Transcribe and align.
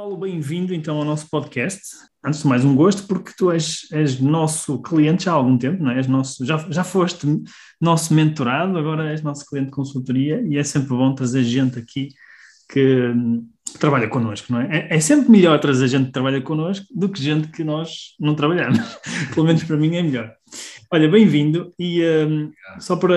Olá 0.00 0.08
Paulo, 0.08 0.16
bem-vindo 0.16 0.72
então 0.72 0.96
ao 0.96 1.04
nosso 1.04 1.28
podcast. 1.28 1.78
Antes 2.24 2.40
de 2.40 2.48
mais, 2.48 2.64
um 2.64 2.74
gosto 2.74 3.06
porque 3.06 3.32
tu 3.36 3.50
és, 3.50 3.86
és 3.92 4.18
nosso 4.18 4.80
cliente 4.80 5.24
já 5.24 5.32
há 5.32 5.34
algum 5.34 5.58
tempo, 5.58 5.84
não 5.84 5.90
é? 5.90 5.98
És 5.98 6.06
nosso, 6.06 6.42
já, 6.42 6.56
já 6.70 6.82
foste 6.82 7.26
nosso 7.78 8.14
mentorado, 8.14 8.78
agora 8.78 9.10
és 9.10 9.22
nosso 9.22 9.44
cliente 9.44 9.66
de 9.66 9.72
consultoria 9.72 10.42
e 10.48 10.56
é 10.56 10.64
sempre 10.64 10.88
bom 10.88 11.14
trazer 11.14 11.44
gente 11.44 11.78
aqui 11.78 12.08
que, 12.72 13.12
que 13.70 13.78
trabalha 13.78 14.08
connosco, 14.08 14.50
não 14.50 14.62
é? 14.62 14.88
é? 14.88 14.96
é? 14.96 15.00
sempre 15.00 15.30
melhor 15.30 15.60
trazer 15.60 15.86
gente 15.88 16.06
que 16.06 16.12
trabalha 16.12 16.40
connosco 16.40 16.86
do 16.94 17.06
que 17.10 17.22
gente 17.22 17.48
que 17.48 17.62
nós 17.62 18.14
não 18.18 18.34
trabalhamos. 18.34 18.80
Pelo 19.34 19.46
menos 19.46 19.62
para 19.64 19.76
mim 19.76 19.94
é 19.96 20.02
melhor. 20.02 20.32
Olha, 20.90 21.10
bem-vindo 21.10 21.74
e 21.78 22.02
um, 22.02 22.50
só 22.78 22.96
para 22.96 23.14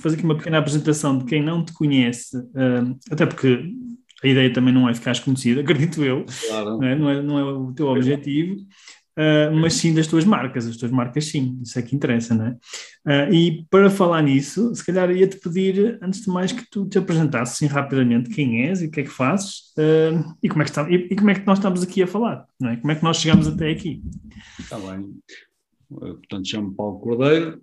fazer 0.00 0.16
aqui 0.16 0.24
uma 0.24 0.36
pequena 0.36 0.58
apresentação 0.58 1.18
de 1.18 1.26
quem 1.26 1.42
não 1.42 1.62
te 1.62 1.74
conhece, 1.74 2.38
um, 2.38 2.98
até 3.10 3.26
porque 3.26 3.70
a 4.22 4.26
ideia 4.26 4.52
também 4.52 4.72
não 4.72 4.88
é 4.88 4.94
ficar 4.94 5.18
conhecido, 5.20 5.60
acredito 5.62 6.04
eu, 6.04 6.24
claro. 6.48 6.78
não, 6.78 6.84
é, 6.84 6.96
não, 6.96 7.10
é, 7.10 7.22
não, 7.22 7.38
é, 7.38 7.44
o 7.44 7.72
teu 7.72 7.88
objetivo, 7.88 8.54
uh, 9.18 9.54
mas 9.54 9.74
sim 9.74 9.94
das 9.94 10.06
tuas 10.06 10.24
marcas, 10.24 10.66
as 10.66 10.76
tuas 10.76 10.90
marcas 10.90 11.26
sim, 11.26 11.60
isso 11.62 11.78
é 11.78 11.82
que 11.82 11.94
interessa, 11.94 12.34
não 12.34 12.46
é? 12.46 12.56
Uh, 13.06 13.34
e 13.34 13.66
para 13.70 13.90
falar 13.90 14.22
nisso, 14.22 14.74
se 14.74 14.84
calhar 14.84 15.10
ia-te 15.10 15.38
pedir, 15.38 15.98
antes 16.02 16.22
de 16.22 16.28
mais, 16.28 16.52
que 16.52 16.68
tu 16.70 16.88
te 16.88 16.98
apresentasses 16.98 17.56
assim, 17.56 17.66
rapidamente 17.66 18.30
quem 18.30 18.66
és 18.66 18.82
e 18.82 18.86
o 18.86 18.90
que 18.90 19.00
é 19.00 19.02
que 19.04 19.10
fazes 19.10 19.72
uh, 19.78 20.36
e, 20.42 20.48
como 20.48 20.62
é 20.62 20.64
que 20.64 20.70
está, 20.70 20.90
e, 20.90 20.94
e, 20.94 21.16
como 21.16 21.30
é 21.30 21.34
que 21.34 21.46
nós 21.46 21.58
estamos 21.58 21.82
aqui 21.82 22.02
a 22.02 22.06
falar, 22.06 22.46
não 22.60 22.70
é? 22.70 22.76
Como 22.76 22.90
é 22.90 22.94
que 22.94 23.04
nós 23.04 23.18
chegamos 23.18 23.46
até 23.46 23.70
aqui? 23.70 24.02
Está 24.58 24.78
bem. 24.78 25.14
Portanto, 25.88 26.48
chamo-me 26.48 26.74
Paulo 26.74 26.98
Cordeiro, 26.98 27.60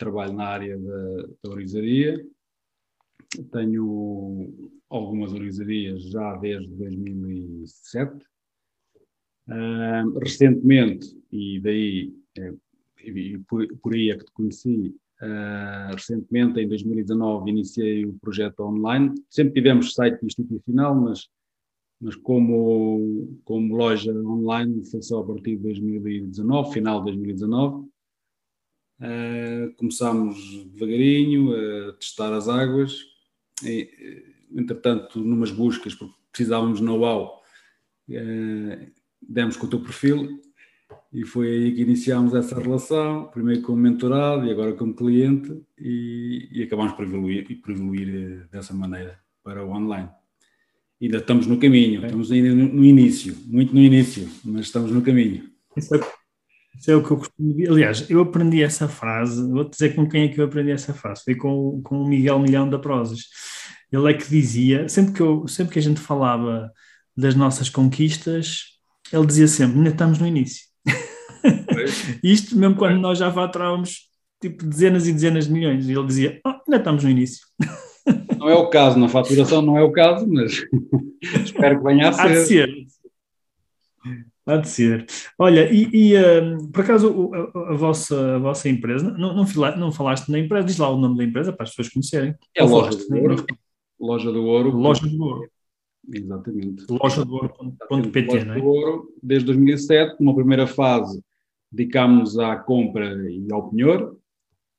trabalho 0.00 0.32
na 0.32 0.44
área 0.44 0.76
da, 0.78 1.26
da 1.42 1.50
orizaria, 1.50 2.18
tenho 3.52 4.70
algumas 4.88 5.32
organizarias 5.32 6.04
já 6.04 6.36
desde 6.36 6.68
2007. 6.74 8.26
Uh, 9.48 10.18
recentemente, 10.18 11.16
e 11.32 11.60
daí, 11.60 12.14
é, 12.38 12.54
e 13.04 13.38
por, 13.48 13.66
por, 13.78 13.94
aí 13.94 14.10
é 14.10 14.16
que 14.16 14.24
te 14.24 14.32
conheci, 14.32 14.94
uh, 15.22 15.92
recentemente, 15.92 16.60
em 16.60 16.68
2019, 16.68 17.50
iniciei 17.50 18.04
o 18.04 18.14
projeto 18.20 18.60
online. 18.60 19.12
Sempre 19.28 19.54
tivemos 19.54 19.94
site 19.94 20.24
institucional, 20.24 20.94
mas, 20.94 21.28
mas 22.00 22.14
como, 22.16 23.40
como 23.44 23.76
loja 23.76 24.12
online 24.12 24.84
foi 24.84 25.02
só 25.02 25.20
a 25.20 25.26
partir 25.26 25.56
de 25.56 25.62
2019, 25.62 26.72
final 26.72 27.00
de 27.00 27.06
2019. 27.06 27.88
Uh, 29.00 29.74
começámos 29.78 30.36
devagarinho 30.66 31.54
a 31.88 31.92
testar 31.94 32.32
as 32.34 32.48
águas. 32.48 33.09
E, 33.64 34.24
entretanto, 34.52 35.20
numas 35.20 35.50
buscas, 35.50 35.94
porque 35.94 36.14
precisávamos 36.32 36.78
de 36.78 36.84
know-how, 36.84 37.40
eh, 38.10 38.88
demos 39.20 39.56
com 39.56 39.66
o 39.66 39.70
teu 39.70 39.80
perfil 39.80 40.40
e 41.12 41.24
foi 41.24 41.48
aí 41.48 41.74
que 41.74 41.82
iniciámos 41.82 42.34
essa 42.34 42.60
relação, 42.60 43.24
primeiro 43.32 43.62
como 43.62 43.78
mentorado 43.78 44.46
e 44.46 44.50
agora 44.50 44.72
como 44.74 44.94
cliente, 44.94 45.60
e, 45.78 46.48
e 46.52 46.62
acabámos 46.62 46.92
por 46.92 47.04
evoluir, 47.04 47.60
por 47.60 47.72
evoluir 47.72 48.08
eh, 48.08 48.46
dessa 48.50 48.72
maneira 48.72 49.18
para 49.42 49.64
o 49.64 49.70
online. 49.70 50.08
Ainda 51.02 51.18
estamos 51.18 51.46
no 51.46 51.58
caminho, 51.58 52.04
estamos 52.04 52.30
ainda 52.30 52.54
no, 52.54 52.68
no 52.68 52.84
início, 52.84 53.36
muito 53.46 53.74
no 53.74 53.80
início, 53.80 54.28
mas 54.44 54.66
estamos 54.66 54.92
no 54.92 55.02
caminho. 55.02 55.50
Isso 55.76 55.94
é, 55.94 56.00
isso 56.78 56.90
é 56.90 56.96
o 56.96 57.02
que 57.02 57.10
eu 57.10 57.16
costumo 57.16 57.52
dizer. 57.54 57.70
Aliás, 57.70 58.10
eu 58.10 58.20
aprendi 58.20 58.62
essa 58.62 58.86
frase, 58.88 59.42
vou 59.50 59.68
dizer 59.68 59.94
com 59.94 60.08
quem 60.08 60.24
é 60.24 60.28
que 60.28 60.40
eu 60.40 60.44
aprendi 60.44 60.70
essa 60.70 60.94
frase, 60.94 61.24
foi 61.24 61.34
com, 61.34 61.80
com 61.82 62.02
o 62.02 62.08
Miguel 62.08 62.38
Milhão 62.38 62.68
da 62.68 62.78
Prozas 62.78 63.28
ele 63.92 64.10
é 64.10 64.14
que 64.14 64.28
dizia, 64.28 64.88
sempre 64.88 65.14
que, 65.14 65.20
eu, 65.20 65.48
sempre 65.48 65.72
que 65.72 65.78
a 65.78 65.82
gente 65.82 66.00
falava 66.00 66.70
das 67.16 67.34
nossas 67.34 67.68
conquistas, 67.68 68.78
ele 69.12 69.26
dizia 69.26 69.48
sempre, 69.48 69.78
ainda 69.78 69.90
estamos 69.90 70.18
no 70.18 70.26
início. 70.26 70.64
Isto 72.22 72.56
mesmo 72.56 72.76
quando 72.76 72.98
nós 73.00 73.18
já 73.18 73.32
faturávamos 73.32 74.08
tipo 74.40 74.64
dezenas 74.64 75.06
e 75.06 75.12
dezenas 75.12 75.46
de 75.46 75.52
milhões, 75.52 75.88
e 75.88 75.92
ele 75.92 76.06
dizia, 76.06 76.40
oh, 76.46 76.48
ainda 76.48 76.76
estamos 76.76 77.04
no 77.04 77.10
início. 77.10 77.46
Não 78.38 78.48
é 78.48 78.54
o 78.54 78.70
caso, 78.70 78.98
na 78.98 79.08
faturação 79.08 79.60
não 79.60 79.76
é 79.76 79.82
o 79.82 79.92
caso, 79.92 80.26
mas 80.26 80.64
espero 81.44 81.78
que 81.78 81.84
venha 81.84 82.08
a 82.08 82.12
ser. 82.12 82.22
Há 82.22 82.28
de 82.28 82.46
ser. 82.46 82.86
Há 84.46 84.56
de 84.56 84.68
ser. 84.68 85.06
Olha, 85.38 85.70
e, 85.70 85.90
e 85.92 86.16
um, 86.16 86.66
por 86.72 86.82
acaso 86.82 87.30
a, 87.34 87.72
a, 87.72 87.76
vossa, 87.76 88.36
a 88.36 88.38
vossa 88.38 88.68
empresa, 88.70 89.10
não, 89.10 89.44
não, 89.76 89.92
falaste 89.92 90.30
na 90.30 90.38
empresa, 90.38 90.66
diz 90.66 90.78
lá 90.78 90.88
o 90.88 90.98
nome 90.98 91.18
da 91.18 91.24
empresa 91.24 91.52
para 91.52 91.64
as 91.64 91.70
pessoas 91.70 91.90
conhecerem. 91.90 92.34
É 92.56 92.62
a 92.62 92.64
loja 92.64 92.98
Loja 94.00 94.32
do 94.32 94.44
Ouro. 94.44 94.70
Loja 94.70 95.06
do 95.06 95.22
Ouro. 95.22 95.50
Exatamente. 96.12 96.86
Loja 96.88 97.24
do 97.24 97.34
Ouro.pt, 97.34 98.26
Loja 98.26 98.44
não 98.44 98.54
é? 98.54 98.60
do 98.60 98.66
Ouro, 98.66 99.14
desde 99.22 99.46
2007, 99.46 100.16
numa 100.18 100.34
primeira 100.34 100.66
fase, 100.66 101.22
dedicámos 101.70 102.38
à 102.38 102.56
compra 102.56 103.30
e 103.30 103.46
ao 103.52 103.68
penhor. 103.68 104.16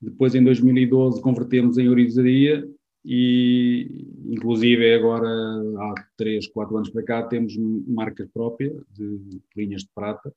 Depois, 0.01 0.33
em 0.33 0.43
2012, 0.43 1.21
convertemos 1.21 1.77
em 1.77 1.87
orizaria 1.87 2.67
e, 3.05 4.07
inclusive, 4.25 4.93
agora, 4.95 5.27
há 5.27 5.93
3, 6.17 6.47
4 6.47 6.77
anos 6.77 6.89
para 6.89 7.03
cá, 7.03 7.23
temos 7.23 7.55
marca 7.87 8.27
própria 8.33 8.73
de 8.89 9.41
linhas 9.55 9.83
de 9.83 9.89
prata. 9.93 10.33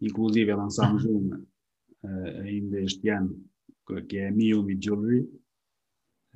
Inclusive, 0.00 0.52
lançámos 0.52 1.04
uma 1.06 1.40
uh, 2.02 2.40
ainda 2.42 2.80
este 2.80 3.08
ano, 3.08 3.40
que 4.08 4.18
é 4.18 4.28
a 4.28 4.32
Miumi 4.32 4.76
Jewelry, 4.80 5.28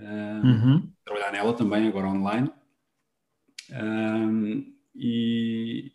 uhum. 0.00 0.88
Nela 1.32 1.52
também, 1.54 1.88
agora 1.88 2.08
online. 2.08 2.50
Um, 3.70 4.74
e, 4.94 5.92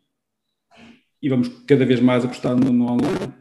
e, 1.21 1.29
vamos 1.29 1.47
cada 1.65 1.85
vez 1.85 1.99
mais 1.99 2.23
apostar 2.23 2.55
no, 2.55 2.71
no, 2.71 2.85
online, 2.85 3.33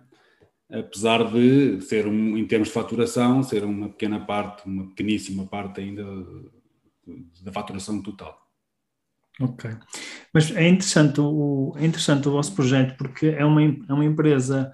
apesar 0.71 1.31
de 1.31 1.81
ser, 1.83 2.07
um, 2.07 2.37
em 2.37 2.47
termos 2.47 2.69
de 2.69 2.75
faturação, 2.75 3.43
ser 3.43 3.65
uma 3.65 3.89
pequena 3.91 4.25
parte, 4.25 4.67
uma 4.67 4.89
pequeníssima 4.89 5.47
parte 5.47 5.81
ainda 5.81 6.05
da 7.43 7.53
faturação 7.53 8.01
total. 8.03 8.41
Ok. 9.41 9.71
Mas 10.33 10.51
é 10.55 10.69
interessante 10.69 11.21
o, 11.21 11.75
é 11.77 11.85
interessante 11.85 12.29
o 12.29 12.33
vosso 12.33 12.55
projeto 12.55 12.97
porque 12.97 13.27
é 13.27 13.45
uma, 13.45 13.63
é 13.63 13.93
uma 13.93 14.05
empresa 14.05 14.73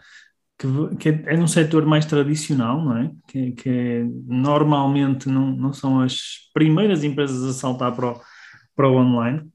que, 0.58 0.96
que 0.96 1.08
é, 1.10 1.22
é 1.34 1.36
num 1.36 1.46
setor 1.46 1.86
mais 1.86 2.04
tradicional, 2.04 2.84
não 2.84 2.96
é? 2.96 3.10
Que, 3.28 3.52
que 3.52 3.68
é, 3.68 4.04
normalmente 4.26 5.28
não, 5.28 5.50
não 5.52 5.72
são 5.72 6.00
as 6.00 6.18
primeiras 6.52 7.04
empresas 7.04 7.44
a 7.44 7.52
saltar 7.52 7.94
para 7.94 8.12
o, 8.12 8.20
para 8.74 8.88
o 8.88 8.96
online. 8.96 9.48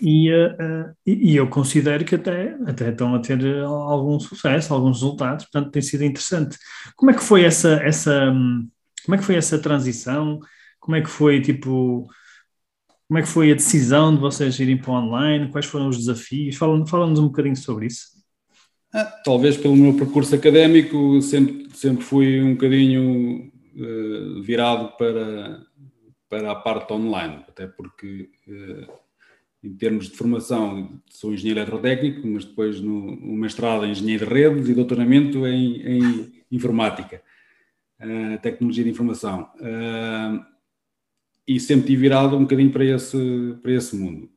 E, 0.00 0.32
uh, 0.32 0.94
e, 1.04 1.32
e, 1.32 1.36
eu 1.36 1.48
considero 1.48 2.04
que 2.04 2.14
até, 2.14 2.56
até 2.66 2.90
estão 2.90 3.14
a 3.14 3.18
ter 3.18 3.44
algum 3.64 4.18
sucesso, 4.20 4.72
alguns 4.72 4.98
resultados, 5.02 5.44
portanto 5.46 5.72
tem 5.72 5.82
sido 5.82 6.04
interessante. 6.04 6.56
Como 6.96 7.10
é 7.10 7.14
que 7.14 7.22
foi 7.22 7.44
essa, 7.44 7.74
essa, 7.82 8.32
como 9.04 9.14
é 9.14 9.18
que 9.18 9.24
foi 9.24 9.34
essa 9.34 9.58
transição? 9.58 10.38
Como 10.78 10.96
é 10.96 11.02
que 11.02 11.10
foi, 11.10 11.42
tipo, 11.42 12.08
como 13.08 13.18
é 13.18 13.22
que 13.22 13.28
foi 13.28 13.50
a 13.50 13.54
decisão 13.54 14.14
de 14.14 14.20
vocês 14.20 14.58
irem 14.60 14.78
para 14.78 14.92
o 14.92 14.94
online? 14.94 15.50
Quais 15.50 15.66
foram 15.66 15.88
os 15.88 15.98
desafios? 15.98 16.56
Fala-nos 16.56 16.88
fala 16.88 17.06
um 17.06 17.14
bocadinho 17.14 17.56
sobre 17.56 17.86
isso. 17.86 18.19
Ah, 18.92 19.04
talvez 19.04 19.56
pelo 19.56 19.76
meu 19.76 19.94
percurso 19.94 20.34
académico 20.34 21.22
sempre, 21.22 21.68
sempre 21.74 22.04
fui 22.04 22.42
um 22.42 22.54
bocadinho 22.54 23.52
uh, 23.76 24.42
virado 24.42 24.96
para, 24.96 25.64
para 26.28 26.50
a 26.50 26.56
parte 26.56 26.92
online, 26.92 27.44
até 27.48 27.68
porque 27.68 28.28
uh, 28.48 28.92
em 29.62 29.74
termos 29.76 30.08
de 30.08 30.16
formação 30.16 31.00
sou 31.08 31.32
engenheiro 31.32 31.60
eletrotécnico, 31.60 32.26
mas 32.26 32.44
depois 32.44 32.80
no, 32.80 33.14
no 33.14 33.34
mestrado 33.34 33.84
em 33.86 33.92
engenharia 33.92 34.18
de 34.18 34.24
redes 34.24 34.68
e 34.68 34.74
doutoramento 34.74 35.46
em, 35.46 35.82
em 35.82 36.32
informática, 36.50 37.22
uh, 38.00 38.40
tecnologia 38.42 38.82
de 38.82 38.90
informação. 38.90 39.48
e 41.46 41.60
sempre 41.60 41.86
tive 41.86 42.02
virado 42.02 42.36
um 42.36 42.42
bocadinho 42.42 42.72
para 42.72 42.84
esse, 42.84 43.56
para 43.62 43.70
esse 43.70 43.94
mundo 43.94 44.28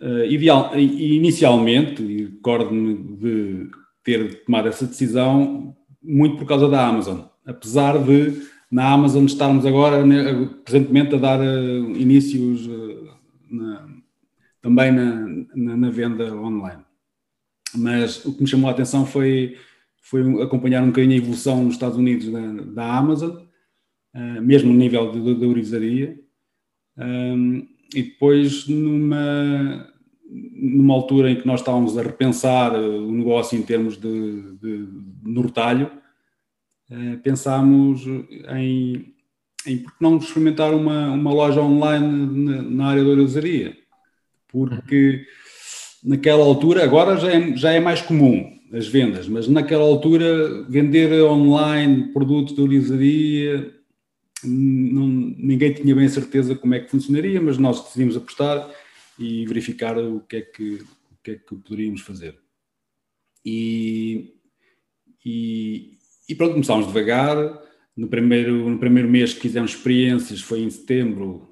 uh, 0.00 0.24
ideal, 0.26 0.72
inicialmente, 0.78 2.02
e 2.02 2.24
recordo-me 2.24 2.94
de 3.16 3.70
ter 4.02 4.44
tomado 4.44 4.68
essa 4.68 4.86
decisão 4.86 5.76
muito 6.02 6.36
por 6.36 6.46
causa 6.46 6.68
da 6.68 6.86
Amazon, 6.86 7.20
apesar 7.46 7.98
de 7.98 8.42
na 8.70 8.92
Amazon 8.92 9.24
estarmos 9.24 9.64
agora 9.64 10.04
né, 10.04 10.50
presentemente 10.64 11.14
a 11.14 11.18
dar 11.18 11.40
uh, 11.40 11.96
inícios 11.96 12.66
uh, 12.66 13.08
na, 13.48 13.88
também 14.60 14.90
na, 14.90 15.14
na, 15.54 15.76
na, 15.76 15.90
venda 15.90 16.34
online. 16.34 16.82
Mas 17.72 18.24
o 18.24 18.34
que 18.34 18.42
me 18.42 18.48
chamou 18.48 18.68
a 18.68 18.72
atenção 18.72 19.06
foi, 19.06 19.56
foi 20.02 20.42
acompanhar 20.42 20.82
um 20.82 20.88
bocadinho 20.88 21.14
a 21.14 21.16
evolução 21.16 21.62
nos 21.62 21.74
Estados 21.74 21.96
Unidos 21.96 22.28
da, 22.30 22.40
da 22.64 22.96
Amazon, 22.98 23.36
uh, 24.14 24.42
mesmo 24.42 24.72
no 24.72 24.78
nível 24.78 25.12
da 25.12 25.46
orizaria. 25.46 26.18
Um, 26.98 27.66
e 27.94 28.02
depois, 28.02 28.66
numa, 28.68 29.88
numa 30.28 30.94
altura 30.94 31.30
em 31.30 31.36
que 31.36 31.46
nós 31.46 31.60
estávamos 31.60 31.98
a 31.98 32.02
repensar 32.02 32.74
o 32.74 33.10
negócio 33.10 33.58
em 33.58 33.62
termos 33.62 33.96
de, 33.96 34.42
de, 34.60 34.86
de 34.86 35.30
no 35.30 35.42
retalho, 35.42 35.90
uh, 36.90 37.18
pensámos 37.22 38.04
em, 38.56 39.14
em 39.66 39.78
por 39.78 39.92
que 39.92 40.02
não 40.02 40.18
experimentar 40.18 40.72
uma, 40.72 41.10
uma 41.10 41.32
loja 41.32 41.60
online 41.60 42.44
na, 42.44 42.62
na 42.62 42.86
área 42.86 43.04
da 43.04 43.10
orizaria. 43.10 43.76
Porque 44.48 45.24
naquela 46.02 46.44
altura, 46.44 46.84
agora 46.84 47.16
já 47.16 47.32
é, 47.32 47.56
já 47.56 47.72
é 47.72 47.80
mais 47.80 48.02
comum 48.02 48.52
as 48.72 48.86
vendas, 48.88 49.28
mas 49.28 49.46
naquela 49.46 49.84
altura 49.84 50.64
vender 50.68 51.22
online 51.22 52.12
produtos 52.12 52.54
de 52.54 52.60
orizaria 52.60 53.72
não, 54.46 55.06
ninguém 55.06 55.72
tinha 55.72 55.94
bem 55.94 56.06
a 56.06 56.08
certeza 56.08 56.54
como 56.54 56.74
é 56.74 56.80
que 56.80 56.90
funcionaria, 56.90 57.40
mas 57.40 57.58
nós 57.58 57.82
decidimos 57.82 58.16
apostar 58.16 58.70
e 59.18 59.46
verificar 59.46 59.96
o 59.98 60.20
que 60.20 60.36
é 60.36 60.40
que, 60.42 60.74
o 60.74 61.22
que, 61.22 61.30
é 61.32 61.34
que 61.36 61.54
poderíamos 61.56 62.00
fazer. 62.00 62.38
E, 63.44 64.34
e, 65.24 65.98
e 66.28 66.34
pronto, 66.34 66.52
começámos 66.52 66.86
devagar. 66.86 67.62
No 67.96 68.08
primeiro, 68.08 68.68
no 68.68 68.78
primeiro 68.78 69.08
mês 69.08 69.32
que 69.34 69.40
fizemos 69.40 69.70
experiências, 69.70 70.40
foi 70.40 70.62
em 70.62 70.70
setembro, 70.70 71.48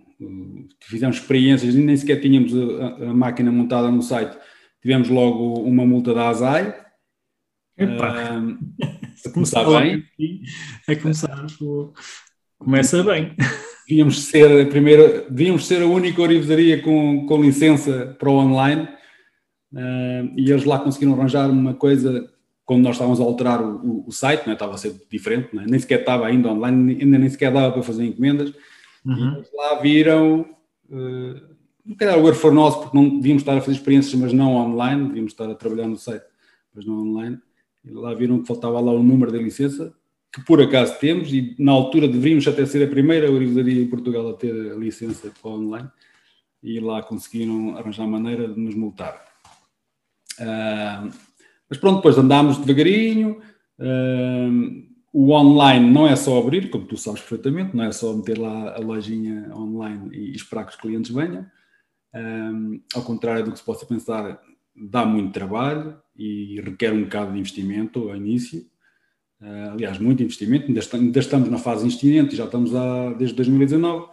fizemos 0.81 1.17
experiências 1.17 1.75
e 1.75 1.79
nem 1.79 1.97
sequer 1.97 2.21
tínhamos 2.21 2.53
a, 2.55 3.11
a, 3.11 3.15
máquina 3.15 3.53
montada 3.53 3.91
no 3.91 4.03
site. 4.03 4.37
Tivemos 4.81 5.09
logo 5.09 5.61
uma 5.61 5.87
multa 5.87 6.13
da 6.13 6.29
ASAI. 6.29 6.83
Epá. 7.77 8.39
Uh, 8.39 8.59
a 9.27 9.31
começar 9.31 9.65
bem. 9.65 10.05
É 10.89 10.97
começar 10.97 11.47
Começa 12.63 13.03
bem. 13.03 13.35
Devíamos 13.89 14.27
ser 14.27 14.63
a 14.63 14.67
primeira, 14.67 15.23
devíamos 15.29 15.67
ser 15.67 15.83
a 15.83 15.87
única 15.87 16.23
orivesaria 16.23 16.81
com, 16.81 17.27
com 17.27 17.43
licença 17.43 18.17
para 18.17 18.31
o 18.31 18.35
online 18.35 18.89
uh, 19.73 20.33
e 20.37 20.49
eles 20.49 20.65
lá 20.65 20.79
conseguiram 20.79 21.15
arranjar 21.15 21.51
uma 21.51 21.75
coisa 21.75 22.31
quando 22.65 22.85
nós 22.85 22.95
estávamos 22.95 23.21
a 23.21 23.25
alterar 23.25 23.61
o, 23.61 23.85
o, 23.85 24.05
o 24.07 24.13
site, 24.13 24.47
né? 24.47 24.53
estava 24.53 24.75
a 24.75 24.79
ser 24.79 24.95
diferente, 25.11 25.55
né? 25.55 25.65
nem 25.69 25.81
sequer 25.81 26.01
estava 26.01 26.25
ainda 26.25 26.51
online, 26.51 27.03
ainda 27.03 27.19
nem 27.19 27.29
sequer 27.29 27.53
dava 27.53 27.73
para 27.73 27.83
fazer 27.83 28.05
encomendas. 28.05 28.53
Uhum. 29.05 29.33
E 29.33 29.37
eles 29.39 29.51
lá 29.53 29.81
viram, 29.81 30.47
uh, 30.89 31.41
não 31.85 31.97
calhar 31.97 32.17
o 32.17 32.29
erro 32.29 32.37
foi 32.37 32.53
nosso, 32.53 32.81
porque 32.83 32.97
não 32.97 33.19
devíamos 33.19 33.43
estar 33.43 33.59
a 33.59 33.61
fazer 33.61 33.77
experiências, 33.77 34.15
mas 34.15 34.33
não 34.33 34.55
online, 34.55 35.09
devíamos 35.09 35.33
estar 35.33 35.51
a 35.51 35.55
trabalhar 35.57 35.89
no 35.89 35.99
site, 35.99 36.25
mas 36.73 36.87
não 36.87 36.95
online. 36.95 37.41
E 37.85 37.91
lá 37.91 38.15
viram 38.15 38.41
que 38.41 38.47
faltava 38.47 38.79
lá 38.79 38.93
o 38.93 39.03
número 39.03 39.33
da 39.33 39.39
licença 39.39 39.93
que 40.33 40.41
por 40.45 40.61
acaso 40.63 40.99
temos, 40.99 41.33
e 41.33 41.55
na 41.59 41.73
altura 41.73 42.09
deveríamos 42.09 42.49
até 42.49 42.65
ser 42.65 42.87
a 42.87 42.91
primeira 42.91 43.31
orivesaria 43.31 43.83
em 43.83 43.89
Portugal 43.89 44.31
a 44.31 44.35
ter 44.35 44.73
a 44.73 44.77
licença 44.77 45.31
para 45.41 45.51
online, 45.51 45.89
e 46.63 46.81
lá 46.81 47.03
conseguiram 47.03 47.77
arranjar 47.77 48.07
maneira 48.07 48.49
de 48.49 48.59
nos 48.59 48.75
multar. 48.75 49.23
Uh, 50.41 51.13
mas 51.69 51.79
pronto, 51.79 51.97
depois 51.97 52.17
andámos 52.17 52.59
devagarinho. 52.59 53.41
Uh, 53.79 54.91
o 55.13 55.33
online 55.33 55.91
não 55.91 56.07
é 56.07 56.17
só 56.17 56.39
abrir, 56.39 56.71
como 56.71 56.87
tu 56.87 56.97
sabes 56.97 57.21
perfeitamente, 57.21 57.77
não 57.77 57.85
é 57.85 57.93
só 57.93 58.15
meter 58.15 58.39
lá 58.39 58.75
a 58.75 58.79
lojinha 58.79 59.51
online 59.55 60.17
e 60.17 60.33
esperar 60.35 60.65
que 60.65 60.73
os 60.73 60.81
clientes 60.81 61.11
venham. 61.11 61.43
Uh, 62.15 62.81
ao 62.95 63.03
contrário 63.03 63.45
do 63.45 63.53
que 63.53 63.59
se 63.59 63.65
possa 63.65 63.85
pensar, 63.85 64.41
dá 64.75 65.05
muito 65.05 65.33
trabalho 65.33 65.99
e 66.17 66.61
requer 66.63 66.93
um 66.93 67.03
bocado 67.03 67.33
de 67.33 67.39
investimento 67.39 68.09
ao 68.09 68.17
início. 68.17 68.65
Uh, 69.43 69.73
aliás, 69.73 69.99
muito 69.99 70.23
investimento, 70.23 70.69
ainda, 70.69 70.81
ainda, 70.93 71.19
estamos 71.19 71.49
na 71.51 71.59
fase 71.59 71.81
de 71.81 71.87
investimento 71.87 72.33
e 72.33 72.37
já 72.37 72.45
estamos 72.45 72.71
lá 72.71 73.13
desde 73.15 73.35
2019, 73.35 74.07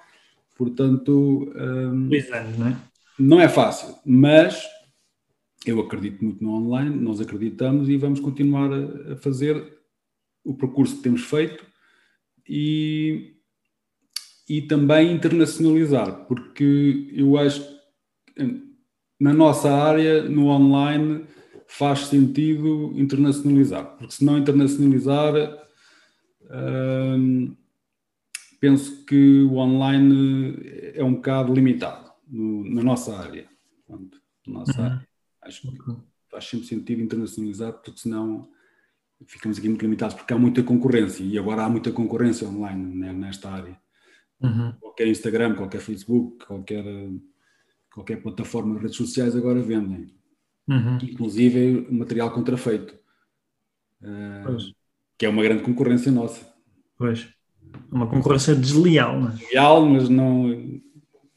portanto. 0.57 1.53
Um, 1.55 2.09
Dois 2.09 2.31
anos, 2.31 2.57
não 2.57 2.67
é? 2.67 2.77
Não 3.19 3.39
é 3.39 3.47
fácil, 3.47 3.95
mas 4.03 4.63
eu 5.67 5.79
acredito 5.81 6.23
muito 6.23 6.43
no 6.43 6.53
online, 6.53 6.95
nós 6.95 7.21
acreditamos 7.21 7.89
e 7.89 7.97
vamos 7.97 8.19
continuar 8.19 8.71
a, 8.73 9.13
a 9.13 9.17
fazer 9.17 9.77
o 10.43 10.55
percurso 10.55 10.95
que 10.95 11.03
temos 11.03 11.21
feito 11.21 11.63
e, 12.47 13.35
e 14.49 14.63
também 14.63 15.13
internacionalizar, 15.13 16.25
porque 16.25 17.11
eu 17.13 17.37
acho 17.37 17.61
que 18.35 18.69
na 19.19 19.33
nossa 19.33 19.71
área, 19.71 20.23
no 20.23 20.47
online, 20.47 21.25
faz 21.69 22.07
sentido 22.07 22.91
internacionalizar, 22.95 23.95
porque 23.95 24.11
se 24.11 24.25
não 24.25 24.39
internacionalizar, 24.39 25.33
hum, 26.49 27.55
penso 28.59 29.05
que 29.05 29.43
o 29.43 29.53
online 29.57 30.59
é 30.95 31.03
um 31.03 31.13
bocado 31.13 31.53
limitado 31.53 32.11
no, 32.27 32.67
na 32.73 32.81
nossa 32.81 33.15
área. 33.15 33.47
Portanto, 33.85 34.19
nossa 34.47 34.81
uhum. 34.81 34.85
área. 34.87 35.07
Acho 35.43 35.61
que 35.61 35.77
faz 36.31 36.45
sempre 36.45 36.65
sentido 36.65 37.03
internacionalizar, 37.03 37.73
porque 37.73 38.01
senão 38.01 38.49
ficamos 39.27 39.59
aqui 39.59 39.69
muito 39.69 39.83
limitados, 39.83 40.15
porque 40.15 40.33
há 40.33 40.39
muita 40.39 40.63
concorrência 40.63 41.23
e 41.23 41.37
agora 41.37 41.65
há 41.65 41.69
muita 41.69 41.91
concorrência 41.91 42.47
online 42.47 42.95
né, 42.95 43.13
nesta 43.13 43.47
área. 43.47 43.79
Uhum. 44.41 44.73
Qualquer 44.79 45.07
Instagram, 45.07 45.53
qualquer 45.53 45.81
Facebook, 45.81 46.43
qualquer, 46.47 46.83
qualquer 47.93 48.23
plataforma 48.23 48.75
de 48.75 48.81
redes 48.81 48.97
sociais 48.97 49.35
agora 49.35 49.61
vendem 49.61 50.18
uhum. 50.69 50.97
inclusive 51.01 51.87
material 51.89 52.31
contrafeito, 52.31 52.93
uh, 54.01 54.57
que 55.17 55.25
é 55.25 55.29
uma 55.29 55.43
grande 55.43 55.63
concorrência 55.63 56.11
nossa. 56.11 56.47
Pois, 56.97 57.27
uma 57.91 58.07
concorrência 58.07 58.55
desleal, 58.55 59.19
não 59.19 59.29
é? 59.29 59.31
Desleal, 59.31 59.85
mas 59.85 60.09
não, 60.09 60.47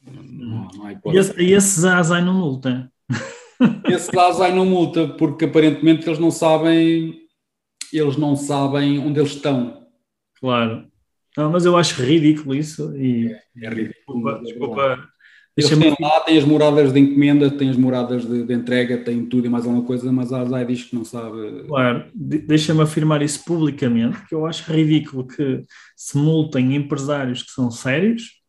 não, 0.03 0.69
não 0.69 0.87
há 0.87 0.93
hipótese. 0.93 1.35
E 1.39 1.53
esses 1.53 1.85
ASAI 1.85 2.23
não 2.23 2.35
multa? 2.35 2.91
Esse 3.89 4.19
ASAI 4.19 4.53
não 4.53 4.67
multa, 4.67 5.07
porque 5.07 5.45
aparentemente 5.45 6.09
eles 6.09 6.19
não 6.19 6.33
sabem, 6.33 7.21
eles 7.93 8.17
não 8.17 8.35
sabem 8.35 8.99
onde 8.99 9.21
eles 9.21 9.33
estão. 9.33 9.87
Claro. 10.41 10.91
Não, 11.37 11.51
mas 11.51 11.65
eu 11.65 11.77
acho 11.77 12.03
ridículo 12.03 12.57
isso. 12.57 12.95
E, 12.97 13.33
é, 13.33 13.67
é 13.67 13.69
ridículo. 13.69 13.95
Desculpa, 13.95 14.41
desculpa 14.43 15.13
eles 15.55 15.69
têm 15.69 15.95
lá, 16.01 16.21
têm 16.21 16.39
as 16.39 16.45
moradas 16.45 16.93
de 16.93 17.01
encomenda, 17.01 17.51
têm 17.51 17.69
as 17.69 17.77
moradas 17.77 18.25
de, 18.25 18.43
de 18.43 18.55
entrega, 18.55 18.97
têm 19.05 19.27
tudo 19.27 19.47
e 19.47 19.51
mais 19.51 19.67
alguma 19.67 19.85
coisa, 19.85 20.11
mas 20.11 20.33
a 20.33 20.41
ASAI 20.41 20.65
diz 20.65 20.85
que 20.85 20.95
não 20.95 21.05
sabe. 21.05 21.65
Claro, 21.67 22.07
deixa-me 22.15 22.81
afirmar 22.81 23.21
isso 23.21 23.45
publicamente, 23.45 24.27
que 24.27 24.35
eu 24.35 24.47
acho 24.47 24.73
ridículo 24.73 25.27
que 25.27 25.63
se 25.95 26.17
multem 26.17 26.75
empresários 26.75 27.43
que 27.43 27.51
são 27.51 27.71
sérios 27.71 28.41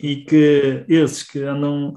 e 0.00 0.16
que 0.16 0.84
esses 0.88 1.22
que 1.22 1.40
andam, 1.40 1.94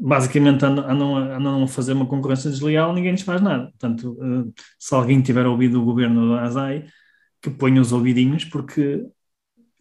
basicamente 0.00 0.64
andam, 0.64 0.88
andam, 0.88 1.16
andam 1.16 1.62
a 1.64 1.68
fazer 1.68 1.94
uma 1.94 2.06
concorrência 2.06 2.50
desleal, 2.50 2.94
ninguém 2.94 3.10
lhes 3.10 3.22
faz 3.22 3.40
nada. 3.40 3.66
Portanto, 3.66 4.16
eh, 4.22 4.62
se 4.78 4.94
alguém 4.94 5.20
tiver 5.20 5.46
ouvido 5.46 5.80
o 5.80 5.84
governo 5.84 6.30
da 6.30 6.42
ASAI, 6.42 6.84
que 7.42 7.50
ponha 7.50 7.80
os 7.80 7.92
ouvidinhos, 7.92 8.44
porque 8.44 9.04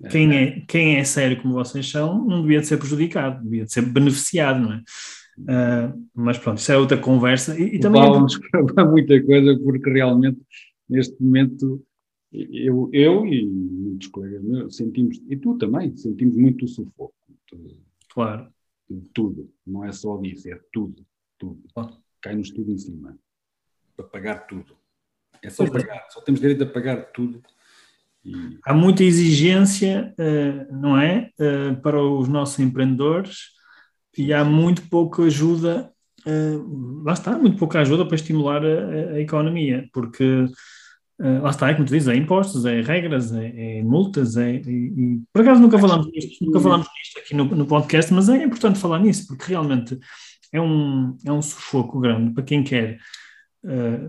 quem 0.10 0.36
é, 0.36 0.62
quem 0.68 0.98
é 0.98 1.04
sério 1.04 1.42
como 1.42 1.54
vocês 1.54 1.90
são 1.90 2.26
não 2.26 2.42
devia 2.42 2.60
de 2.60 2.68
ser 2.68 2.78
prejudicado, 2.78 3.44
devia 3.44 3.66
de 3.66 3.72
ser 3.72 3.82
beneficiado, 3.82 4.60
não 4.60 4.74
é? 4.74 4.84
Uh, 5.40 6.10
mas 6.14 6.38
pronto, 6.38 6.60
isso 6.60 6.72
é 6.72 6.78
outra 6.78 6.98
conversa. 6.98 7.60
E, 7.60 7.76
e 7.76 7.80
também. 7.80 8.02
Vamos 8.02 8.38
para 8.74 8.86
muita 8.86 9.22
coisa, 9.24 9.58
porque 9.60 9.90
realmente, 9.90 10.40
neste 10.88 11.22
momento, 11.22 11.84
eu, 12.32 12.90
eu 12.94 13.26
e 13.26 13.46
muitos 13.46 14.08
colegas 14.08 14.44
meus 14.44 14.76
sentimos, 14.76 15.20
e 15.28 15.36
tu 15.38 15.58
também, 15.58 15.96
sentimos 15.96 16.36
muito 16.36 16.66
o 16.66 16.68
sufoco. 16.68 17.14
Claro. 18.14 18.52
Tudo, 19.14 19.52
não 19.66 19.84
é 19.84 19.92
só 19.92 20.18
disso, 20.18 20.50
é 20.50 20.60
tudo, 20.72 21.04
tudo. 21.40 21.64
Cai-nos 22.22 22.52
tudo 22.52 22.72
em 22.72 22.78
cima. 22.78 23.18
Para 23.96 24.06
pagar 24.06 24.48
tudo. 24.48 24.78
É 25.42 25.50
só 25.50 25.66
pois 25.66 25.84
é. 25.84 25.88
pagar, 25.88 26.06
é. 26.06 26.10
só 26.10 26.22
temos 26.22 26.40
direito 26.40 26.64
a 26.64 26.68
pagar 26.68 27.12
tudo 27.12 27.42
Há 28.66 28.74
muita 28.74 29.04
exigência, 29.04 30.14
eh, 30.18 30.66
não 30.72 30.98
é? 30.98 31.30
Eh, 31.38 31.74
para 31.82 32.02
os 32.02 32.28
nossos 32.30 32.58
empreendedores 32.60 33.50
e 34.18 34.32
há 34.34 34.46
muito 34.46 34.84
pouca 34.90 35.24
ajuda, 35.24 35.92
eh, 36.26 36.58
lá 37.04 37.14
está, 37.14 37.38
muito 37.38 37.58
pouca 37.58 37.80
ajuda 37.82 38.06
para 38.06 38.16
estimular 38.16 38.64
a, 38.66 39.16
a 39.16 39.20
economia, 39.20 39.90
porque 39.94 40.46
lá 41.20 41.52
está, 41.52 41.70
é 41.70 41.74
como 41.74 41.86
tu 41.86 41.94
dizes, 41.94 42.10
é 42.10 42.16
impostos, 42.16 42.66
é 42.66 42.82
regras, 42.82 43.32
é, 43.34 43.80
é 43.80 43.84
multas, 43.84 44.36
é, 44.36 44.56
e, 44.56 45.22
por 45.32 45.42
acaso 45.42 45.62
nunca 45.62 45.80
falamos 45.80 46.08
nisto, 46.12 46.44
nunca 46.44 46.60
falamos 46.60 46.88
nisto 46.88 47.20
aqui 47.20 47.36
no, 47.36 47.46
no 47.46 47.66
podcast, 47.66 48.14
mas 48.14 48.28
é 48.30 48.44
importante 48.44 48.80
falar 48.80 49.00
nisso, 49.00 49.28
porque 49.28 49.46
realmente 49.48 49.98
é 50.52 50.60
um, 50.60 51.16
é 51.26 51.32
um 51.32 51.42
sufoco 51.42 52.00
grande 52.00 52.34
para 52.34 52.44
quem 52.44 52.64
quer, 52.64 52.98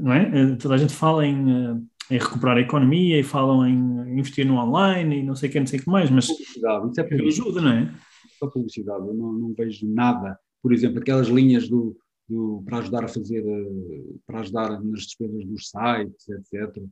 não 0.00 0.12
é? 0.12 0.56
Toda 0.56 0.74
a 0.74 0.78
gente 0.78 0.92
fala 0.92 1.24
em 1.24 1.86
em 2.10 2.18
recuperar 2.18 2.56
a 2.56 2.60
economia 2.60 3.18
e 3.18 3.22
falam 3.22 3.66
em 3.66 4.18
investir 4.18 4.46
no 4.46 4.56
online 4.56 5.18
e 5.18 5.22
não 5.22 5.34
sei 5.34 5.48
o 5.48 5.52
que, 5.52 5.60
não 5.60 5.66
sei 5.66 5.80
o 5.80 5.82
que 5.82 5.90
mais, 5.90 6.10
mas 6.10 6.26
publicidade, 6.26 6.90
isso 6.90 7.00
é 7.00 7.04
publicidade. 7.04 7.40
ajuda, 7.40 7.60
não 7.60 7.72
é? 7.72 7.94
Só 8.38 8.46
publicidade, 8.48 9.06
eu 9.06 9.14
não, 9.14 9.32
não, 9.32 9.54
vejo 9.54 9.86
nada, 9.88 10.38
por 10.62 10.72
exemplo, 10.72 10.98
aquelas 10.98 11.28
linhas 11.28 11.68
do, 11.68 11.96
do, 12.28 12.62
para 12.66 12.78
ajudar 12.78 13.04
a 13.04 13.08
fazer, 13.08 13.44
eh, 13.46 14.02
para 14.26 14.40
ajudar 14.40 14.82
nas 14.82 15.00
despesas 15.00 15.44
dos 15.46 15.70
sites, 15.70 16.28
etc. 16.28 16.82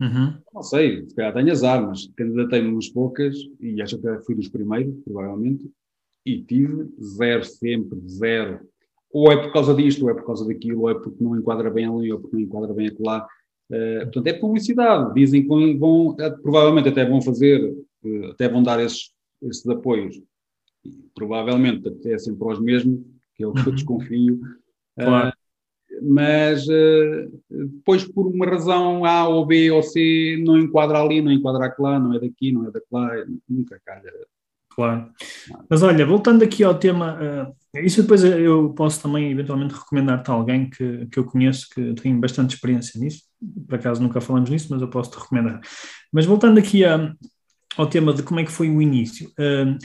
Uhum. 0.00 0.36
Não 0.52 0.62
sei, 0.62 1.08
se 1.08 1.14
calhar 1.14 1.32
tenho 1.32 1.52
azar, 1.52 1.86
mas 1.86 2.08
candidatei-me 2.16 2.68
umas 2.68 2.88
poucas 2.88 3.36
e 3.60 3.80
acho 3.80 3.98
que 3.98 4.18
fui 4.24 4.34
dos 4.34 4.48
primeiros, 4.48 4.94
provavelmente, 5.04 5.70
e 6.26 6.42
tive 6.42 6.88
zero, 7.00 7.44
sempre, 7.44 8.00
zero. 8.08 8.60
Ou 9.12 9.30
é 9.30 9.36
por 9.36 9.52
causa 9.52 9.74
disto, 9.74 10.04
ou 10.04 10.10
é 10.10 10.14
por 10.14 10.24
causa 10.24 10.46
daquilo, 10.46 10.82
ou 10.82 10.90
é 10.90 10.94
porque 10.94 11.22
não 11.22 11.36
enquadra 11.36 11.70
bem 11.70 11.86
ali, 11.86 12.12
ou 12.12 12.20
porque 12.20 12.36
não 12.36 12.42
enquadra 12.42 12.72
bem 12.72 12.88
acolá. 12.88 13.26
Uh, 13.72 14.02
portanto, 14.02 14.26
é 14.26 14.32
publicidade. 14.34 15.14
Dizem 15.14 15.42
que 15.42 15.78
vão, 15.78 16.14
eh, 16.20 16.30
provavelmente 16.30 16.90
até 16.90 17.08
vão 17.08 17.22
fazer, 17.22 17.74
uh, 18.04 18.26
até 18.26 18.46
vão 18.46 18.62
dar 18.62 18.78
esses, 18.78 19.10
esses 19.42 19.66
apoios. 19.66 20.20
Provavelmente 21.14 21.88
até 21.88 22.18
sempre 22.18 22.44
aos 22.46 22.60
mesmos, 22.60 23.00
que 23.34 23.42
é 23.42 23.46
o 23.46 23.52
que 23.54 23.60
eu 23.60 23.66
uhum. 23.66 23.74
desconfio. 23.74 24.40
Claro. 24.98 25.28
Uh, 25.30 25.32
mas 26.04 26.66
depois, 27.48 28.04
por 28.04 28.26
uma 28.26 28.46
razão 28.46 29.04
A 29.04 29.28
ou 29.28 29.46
B 29.46 29.70
ou 29.70 29.82
C, 29.82 30.42
não 30.44 30.58
enquadra 30.58 30.98
ali, 30.98 31.20
não 31.20 31.30
enquadra 31.30 31.72
lá, 31.78 32.00
não 32.00 32.14
é 32.14 32.18
daqui, 32.18 32.50
não 32.50 32.66
é 32.66 32.70
daquela, 32.70 33.24
nunca 33.48 33.80
calha. 33.84 34.10
Claro. 34.70 35.10
Mas 35.68 35.82
olha, 35.82 36.04
voltando 36.04 36.42
aqui 36.42 36.64
ao 36.64 36.78
tema, 36.78 37.54
uh, 37.74 37.78
isso 37.84 38.02
depois 38.02 38.24
eu 38.24 38.70
posso 38.74 39.02
também 39.02 39.30
eventualmente 39.30 39.74
recomendar-te 39.74 40.30
a 40.30 40.34
alguém 40.34 40.68
que, 40.68 41.06
que 41.06 41.18
eu 41.18 41.24
conheço 41.24 41.68
que 41.70 41.94
tem 41.94 42.18
bastante 42.18 42.54
experiência 42.54 42.98
nisso. 42.98 43.22
Por 43.68 43.74
acaso 43.74 44.02
nunca 44.02 44.20
falamos 44.20 44.50
nisso, 44.50 44.68
mas 44.70 44.80
eu 44.80 44.88
posso 44.88 45.10
te 45.10 45.18
recomendar. 45.18 45.60
Mas 46.12 46.26
voltando 46.26 46.58
aqui 46.58 46.84
a, 46.84 47.12
ao 47.76 47.86
tema 47.86 48.12
de 48.12 48.22
como 48.22 48.40
é 48.40 48.44
que 48.44 48.52
foi 48.52 48.70
o 48.70 48.80
início. 48.80 49.28
Uh, 49.30 49.76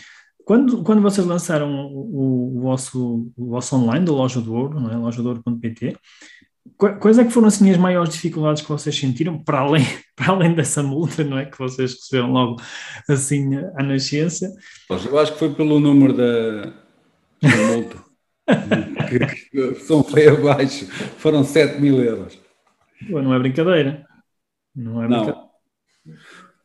quando, 0.45 0.83
quando 0.83 1.01
vocês 1.01 1.25
lançaram 1.27 1.87
o, 1.87 2.57
o, 2.57 2.61
vosso, 2.61 3.31
o 3.35 3.49
vosso 3.49 3.75
online 3.75 4.05
da 4.05 4.11
Loja 4.11 4.39
do 4.39 4.53
Ouro, 4.53 4.79
não 4.79 4.91
é? 4.91 4.95
lojadouro.pt, 4.95 5.97
Quais 6.75 7.17
é 7.17 7.23
que 7.23 7.31
foram 7.31 7.47
assim 7.47 7.71
as 7.71 7.77
maiores 7.77 8.13
dificuldades 8.13 8.61
que 8.61 8.69
vocês 8.69 8.97
sentiram, 8.97 9.41
para 9.41 9.59
além, 9.59 9.85
para 10.15 10.33
além 10.33 10.53
dessa 10.53 10.83
multa, 10.83 11.23
não 11.23 11.37
é? 11.37 11.45
Que 11.45 11.57
vocês 11.57 11.93
receberam 11.93 12.31
logo 12.31 12.61
assim 13.09 13.55
à 13.75 13.83
nascença? 13.83 14.53
Eu 14.89 15.17
acho 15.17 15.33
que 15.33 15.39
foi 15.39 15.53
pelo 15.53 15.79
número 15.79 16.13
da, 16.13 16.73
da 17.41 17.57
multa. 17.73 17.97
que, 19.09 19.49
que 19.49 19.75
são 19.85 20.03
foi 20.03 20.27
abaixo, 20.27 20.85
foram 21.17 21.43
7 21.43 21.81
mil 21.81 21.99
euros. 22.01 22.37
Não 23.09 23.33
é 23.33 23.39
brincadeira. 23.39 24.07
Não 24.75 25.03
é 25.03 25.07
brincadeira. 25.07 25.39
Não. 26.05 26.17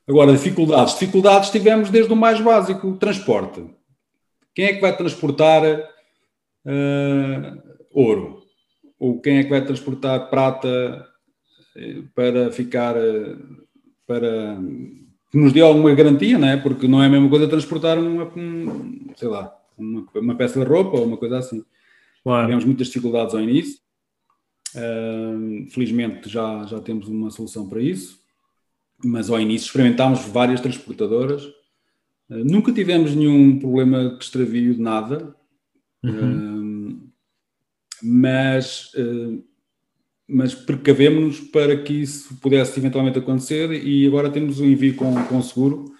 Agora, 0.08 0.32
dificuldades. 0.32 0.94
Dificuldades 0.94 1.50
tivemos 1.50 1.90
desde 1.90 2.12
o 2.12 2.16
mais 2.16 2.40
básico, 2.40 2.88
o 2.88 2.96
transporte. 2.96 3.64
Quem 4.54 4.66
é 4.66 4.74
que 4.74 4.80
vai 4.80 4.96
transportar 4.96 5.62
uh, 5.64 7.62
ouro? 7.90 8.42
ou 9.02 9.20
quem 9.20 9.38
é 9.38 9.42
que 9.42 9.50
vai 9.50 9.64
transportar 9.64 10.30
prata 10.30 11.04
eh, 11.74 12.02
para 12.14 12.52
ficar 12.52 12.96
eh, 12.96 13.34
para 14.06 14.56
que 15.28 15.38
nos 15.38 15.52
dê 15.52 15.60
alguma 15.60 15.92
garantia, 15.92 16.38
não 16.38 16.46
é? 16.46 16.56
Porque 16.56 16.86
não 16.86 17.02
é 17.02 17.06
a 17.06 17.08
mesma 17.08 17.28
coisa 17.28 17.48
transportar 17.48 17.98
uma, 17.98 18.30
sei 19.16 19.26
lá, 19.26 19.52
uma, 19.76 20.06
uma 20.14 20.36
peça 20.36 20.60
de 20.60 20.64
roupa 20.64 20.98
ou 20.98 21.04
uma 21.04 21.16
coisa 21.16 21.38
assim. 21.38 21.64
Claro. 22.22 22.44
Tivemos 22.44 22.64
muitas 22.64 22.86
dificuldades 22.86 23.34
ao 23.34 23.40
início. 23.40 23.80
Uh, 24.74 25.70
felizmente 25.70 26.28
já, 26.28 26.64
já 26.64 26.80
temos 26.80 27.08
uma 27.08 27.30
solução 27.30 27.68
para 27.68 27.80
isso, 27.80 28.20
mas 29.04 29.28
ao 29.28 29.40
início 29.40 29.66
experimentámos 29.66 30.20
várias 30.26 30.60
transportadoras. 30.60 31.44
Uh, 32.28 32.44
nunca 32.44 32.72
tivemos 32.72 33.14
nenhum 33.14 33.58
problema 33.58 34.10
de 34.10 34.24
extravio 34.24 34.74
de 34.74 34.80
nada. 34.80 35.36
Uhum. 36.02 36.98
Uh, 36.98 37.12
mas, 38.02 38.90
eh, 38.96 39.38
mas 40.26 40.54
precavemos-nos 40.54 41.40
para 41.40 41.80
que 41.80 41.92
isso 41.92 42.36
pudesse 42.40 42.78
eventualmente 42.80 43.18
acontecer 43.18 43.70
e 43.72 44.06
agora 44.06 44.30
temos 44.30 44.58
um 44.58 44.66
envio 44.66 44.96
com, 44.96 45.14
com 45.26 45.40
seguro, 45.40 45.94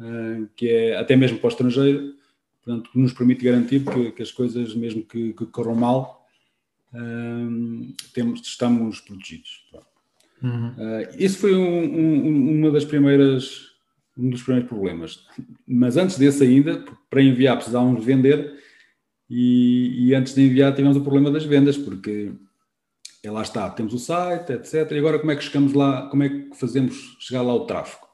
eh, 0.00 0.42
que 0.56 0.68
é 0.68 0.96
até 0.96 1.14
mesmo 1.14 1.38
para 1.38 1.46
o 1.46 1.50
estrangeiro, 1.50 2.14
portanto, 2.62 2.90
que 2.90 2.98
nos 2.98 3.12
permite 3.12 3.44
garantir 3.44 3.84
que, 3.84 4.10
que 4.10 4.22
as 4.22 4.32
coisas, 4.32 4.74
mesmo 4.74 5.04
que, 5.04 5.32
que 5.32 5.46
corram 5.46 5.76
mal, 5.76 6.17
temos, 8.12 8.40
estamos 8.40 9.00
protegidos. 9.00 9.66
Uhum. 10.42 10.74
Isso 11.18 11.38
foi 11.38 11.54
um, 11.54 11.84
um, 11.84 12.58
uma 12.58 12.70
das 12.70 12.84
primeiras, 12.84 13.66
um 14.16 14.30
dos 14.30 14.42
primeiros 14.42 14.68
problemas. 14.68 15.26
Mas 15.66 15.96
antes 15.96 16.18
desse 16.18 16.44
ainda, 16.44 16.84
para 17.10 17.22
enviar 17.22 17.56
precisávamos 17.56 18.04
vender 18.04 18.58
e, 19.28 20.08
e, 20.08 20.14
antes 20.14 20.34
de 20.34 20.42
enviar 20.42 20.74
tivemos 20.74 20.96
o 20.96 21.02
problema 21.02 21.30
das 21.30 21.44
vendas, 21.44 21.76
porque 21.76 22.32
é, 23.22 23.30
lá 23.30 23.42
está, 23.42 23.68
temos 23.70 23.92
o 23.92 23.98
site, 23.98 24.52
etc. 24.52 24.90
E 24.92 24.98
agora 24.98 25.18
como 25.18 25.30
é 25.30 25.36
que 25.36 25.44
chegamos 25.44 25.74
lá, 25.74 26.08
como 26.08 26.22
é 26.22 26.28
que 26.28 26.54
fazemos 26.54 27.16
chegar 27.20 27.42
lá 27.42 27.54
o 27.54 27.66
tráfego? 27.66 28.06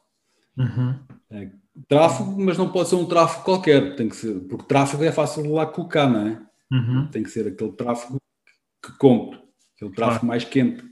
Uhum. 0.57 0.99
É, 1.31 1.51
tráfego, 1.89 2.41
mas 2.41 2.59
não 2.59 2.71
pode 2.71 2.89
ser 2.89 2.97
um 2.97 3.07
tráfego 3.07 3.45
qualquer, 3.45 3.95
tem 3.95 4.09
que 4.09 4.17
ser, 4.17 4.41
porque 4.49 4.67
tráfego 4.67 5.05
é 5.05 5.13
fácil 5.13 5.43
de 5.45 5.51
lá 5.51 5.67
colocar, 5.67 6.09
não 6.09 6.27
é? 6.27 6.43
Uhum. 6.73 7.07
Tem 7.09 7.23
que 7.23 7.31
ser 7.31 7.47
aquele 7.47 7.73
tráfego 7.73 8.19
que 8.87 8.99
compre, 8.99 9.39
aquele 9.77 9.93
tráfego 9.93 10.21
claro. 10.21 10.27
mais 10.27 10.45
quente, 10.45 10.85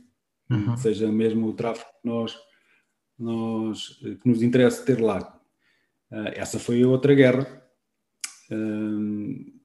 uhum. 0.50 0.76
seja 0.76 1.11
mesmo 1.11 1.49
o 1.49 1.52
tráfego 1.52 1.90
que 2.00 2.08
nós, 2.08 2.37
nós 3.18 3.88
que 4.22 4.28
nos 4.28 4.42
interessa 4.42 4.84
ter 4.84 5.00
lá. 5.00 5.38
Uh, 6.11 6.28
essa 6.34 6.58
foi 6.58 6.84
outra 6.84 7.14
guerra. 7.14 7.62
Uh, 8.50 9.62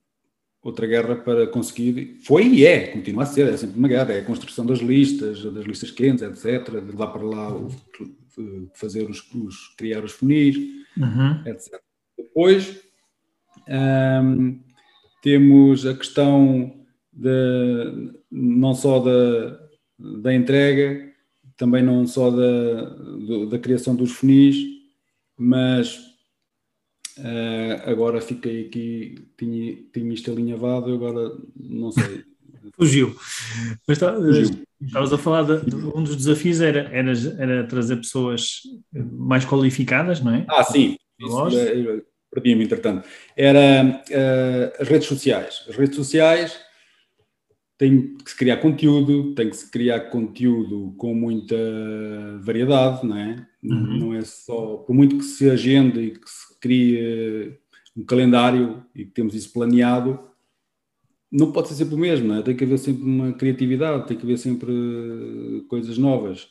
outra 0.61 0.85
guerra 0.85 1.15
para 1.15 1.47
conseguir, 1.47 2.19
foi 2.23 2.45
e 2.47 2.65
é, 2.65 2.87
continua 2.87 3.23
a 3.23 3.25
ser, 3.25 3.47
é 3.47 3.55
sempre 3.55 3.77
uma 3.77 3.87
guerra, 3.87 4.13
é 4.13 4.19
a 4.19 4.25
construção 4.25 4.65
das 4.65 4.79
listas, 4.79 5.41
das 5.41 5.65
listas 5.65 5.91
quentes, 5.91 6.21
etc., 6.21 6.81
de 6.81 6.95
lá 6.95 7.07
para 7.07 7.23
lá 7.23 7.55
o, 7.55 7.69
fazer 8.73 9.09
os, 9.09 9.19
os, 9.33 9.75
criar 9.77 10.03
os 10.03 10.11
funis, 10.11 10.57
uhum. 10.97 11.41
etc. 11.45 11.81
Depois 12.17 12.81
um, 13.67 14.59
temos 15.21 15.85
a 15.85 15.93
questão 15.93 16.85
de, 17.17 18.13
não 18.31 18.73
só 18.73 18.99
da, 18.99 19.59
da 20.21 20.33
entrega, 20.33 21.11
também 21.57 21.81
não 21.81 22.05
só 22.05 22.29
da, 22.29 22.95
da 23.49 23.59
criação 23.59 23.95
dos 23.95 24.11
funis, 24.11 24.55
mas 25.37 26.07
Uh, 27.19 27.81
agora 27.89 28.21
fiquei 28.21 28.67
aqui, 28.67 29.27
tinha, 29.37 29.75
tinha 29.91 30.13
isto 30.13 30.31
alinhavado, 30.31 30.93
agora 30.93 31.35
não 31.55 31.91
sei. 31.91 32.23
Fugiu. 32.77 33.15
Mas 33.87 33.97
tá, 33.97 34.13
Fugiu. 34.13 34.63
estavas 34.79 35.11
a 35.11 35.17
falar 35.17 35.43
de, 35.43 35.65
de, 35.65 35.75
um 35.75 36.03
dos 36.03 36.15
desafios 36.15 36.61
era, 36.61 36.81
era, 36.91 37.11
era 37.39 37.67
trazer 37.67 37.95
pessoas 37.97 38.61
mais 38.93 39.45
qualificadas, 39.45 40.21
não 40.21 40.35
é? 40.35 40.45
Ah, 40.47 40.63
sim. 40.63 40.95
Perdi-me, 42.31 42.65
entretanto. 42.65 43.07
Era 43.35 44.03
uh, 44.11 44.81
as 44.81 44.87
redes 44.87 45.07
sociais. 45.07 45.65
As 45.67 45.75
redes 45.75 45.95
sociais 45.95 46.59
tem 47.77 48.15
que 48.15 48.31
se 48.31 48.35
criar 48.35 48.57
conteúdo, 48.57 49.35
tem 49.35 49.49
que 49.49 49.55
se 49.55 49.69
criar 49.69 50.09
conteúdo 50.09 50.95
com 50.97 51.13
muita 51.13 51.55
variedade, 52.41 53.05
não 53.05 53.15
é? 53.15 53.47
Uhum. 53.63 53.99
Não 53.99 54.13
é 54.15 54.21
só, 54.21 54.77
por 54.77 54.93
muito 54.93 55.17
que 55.17 55.23
se 55.23 55.49
agende 55.49 55.99
e 55.99 56.11
que 56.11 56.29
se 56.29 56.59
cria 56.59 57.57
um 57.95 58.03
calendário 58.03 58.83
e 58.95 59.05
que 59.05 59.11
temos 59.11 59.35
isso 59.35 59.53
planeado, 59.53 60.19
não 61.31 61.51
pode 61.51 61.67
ser 61.67 61.75
sempre 61.75 61.95
o 61.95 61.97
mesmo, 61.97 62.33
é? 62.33 62.41
tem 62.41 62.55
que 62.55 62.63
haver 62.63 62.79
sempre 62.79 63.03
uma 63.03 63.33
criatividade, 63.33 64.07
tem 64.07 64.17
que 64.17 64.23
haver 64.23 64.37
sempre 64.37 65.65
coisas 65.67 65.97
novas, 65.97 66.47